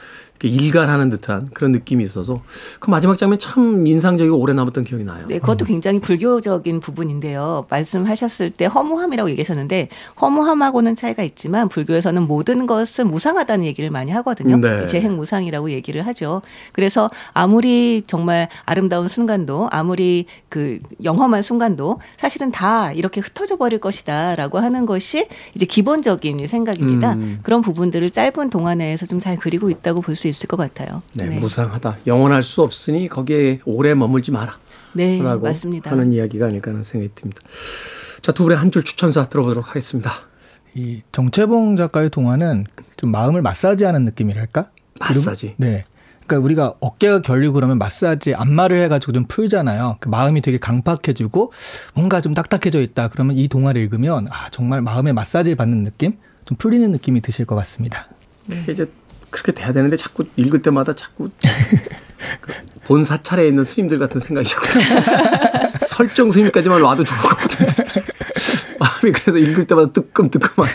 [0.48, 2.42] 일갈하는 듯한 그런 느낌이 있어서
[2.80, 5.26] 그 마지막 장면 참 인상적이고 오래 남았던 기억이 나요.
[5.28, 7.66] 네, 그것도 굉장히 불교적인 부분인데요.
[7.68, 9.88] 말씀하셨을 때 허무함이라고 얘기하셨는데
[10.20, 14.56] 허무함하고는 차이가 있지만 불교에서는 모든 것은 무상하다는 얘기를 많이 하거든요.
[14.56, 14.86] 네.
[14.86, 16.42] 재행 무상이라고 얘기를 하죠.
[16.72, 24.58] 그래서 아무리 정말 아름다운 순간도 아무리 그 영험한 순간도 사실은 다 이렇게 흩어져 버릴 것이다라고
[24.58, 27.12] 하는 것이 이제 기본적인 생각입니다.
[27.14, 27.40] 음.
[27.42, 31.02] 그런 부분들을 짧은 동안 내에서 좀 잘 그리고 있다고 볼 수 있을 것 같아요.
[31.14, 31.98] 네, 무상하다.
[32.06, 34.58] 영원할 수 없으니 거기에 오래 머물지 마라.
[34.92, 35.90] 네, 라고 맞습니다.
[35.90, 37.40] 하는 이야기가 아닐까 하는 생각이 듭니다.
[38.22, 40.10] 자, 두 분의 한 줄 추천사 들어보도록 하겠습니다.
[40.74, 42.66] 이 정채봉 작가의 동화는
[42.96, 44.70] 좀 마음을 마사지하는 느낌이랄까?
[45.00, 45.54] 마사지.
[45.56, 45.84] 그리고- 네.
[46.26, 49.96] 그러니까 우리가 어깨가 결리고 그러면 마사지 안마를 해가지고 좀 풀잖아요.
[49.98, 51.52] 그 마음이 되게 강팍해지고
[51.94, 53.08] 뭔가 좀 딱딱해져 있다.
[53.08, 57.56] 그러면 이 동화를 읽으면 아 정말 마음에 마사지를 받는 느낌, 좀 풀리는 느낌이 드실 것
[57.56, 58.06] 같습니다.
[58.68, 58.86] 이제
[59.30, 61.30] 그렇게 돼야 되는데 자꾸 읽을 때마다 자꾸
[62.40, 64.66] 그 본 사찰에 있는 스님들 같은 생각이 자꾸.
[65.86, 67.72] 설정 스님까지만 와도 좋을 것 같은데
[68.80, 70.68] 마음이 그래서 읽을 때마다 뜨끔뜨끔한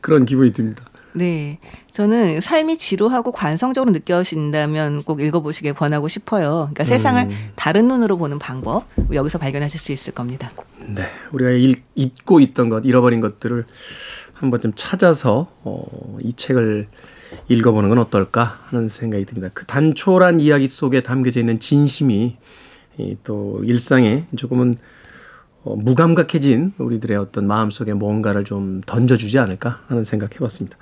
[0.00, 0.84] 그런 기분이 듭니다.
[1.14, 1.58] 네.
[1.90, 6.70] 저는 삶이 지루하고 관성적으로 느껴진다면 꼭 읽어보시길 권하고 싶어요.
[6.70, 7.50] 그러니까 세상을 음.
[7.56, 10.50] 다른 눈으로 보는 방법 여기서 발견하실 수 있을 겁니다.
[10.86, 13.64] 네, 우리가 읽, 잊고 있던 것, 잃어버린 것들을
[14.34, 16.86] 한 번쯤 찾아서 어, 이 책을
[17.48, 19.50] 읽어보는 건 어떨까 하는 생각이 듭니다.
[19.54, 22.36] 그 단촐한 이야기 속에 담겨져 있는 진심이
[22.98, 24.74] 이또 일상에 조금은
[25.64, 30.78] 어, 무감각해진 우리들의 어떤 마음속에 뭔가를 좀 던져주지 않을까 하는 생각 해봤습니다.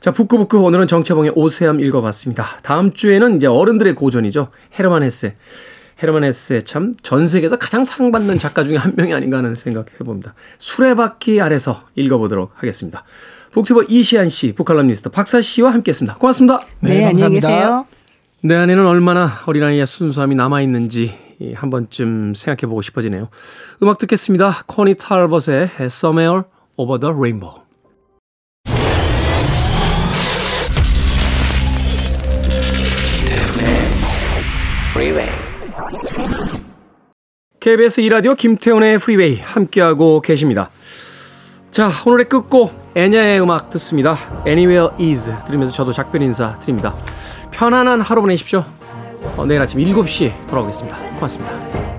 [0.00, 2.44] 자, 북구북구 오늘은 정채봉의 오세암 읽어봤습니다.
[2.62, 4.48] 다음 주에는 이제 어른들의 고전이죠.
[4.78, 5.36] 헤르만 헤세.
[6.02, 10.34] 헤르만 헤세 참 전 세계에서 가장 사랑받는 작가 중에 한 명이 아닌가 하는 생각 해봅니다.
[10.58, 13.04] 수레바퀴 아래서 읽어보도록 하겠습니다.
[13.54, 16.16] 북튜버 이시안 씨, 북칼럼니스트 박사 씨와 함께했습니다.
[16.16, 16.58] 고맙습니다.
[16.80, 17.48] 네, 네, 안녕히 감사합니다.
[17.48, 17.86] 계세요.
[18.40, 21.14] 내 안에는 얼마나 어린아이의 순수함이 남아있는지
[21.54, 23.28] 한 번쯤 생각해보고 싶어지네요.
[23.80, 24.64] 음악 듣겠습니다.
[24.66, 26.42] 코니 탈벗의 Somewhere
[26.76, 27.62] Over the Rainbow.
[37.60, 40.70] KBS 이라디오 김태훈의 프리웨이 함께하고 계십니다.
[41.74, 44.16] 자, 오늘의 끝곡 애냐의 음악 듣습니다.
[44.46, 46.94] Anywhere is 들으면서 저도 작별 인사 드립니다.
[47.50, 48.64] 편안한 하루 보내십시오.
[49.36, 50.96] 어, 내일 아침 7시에 돌아오겠습니다.
[51.16, 51.93] 고맙습니다.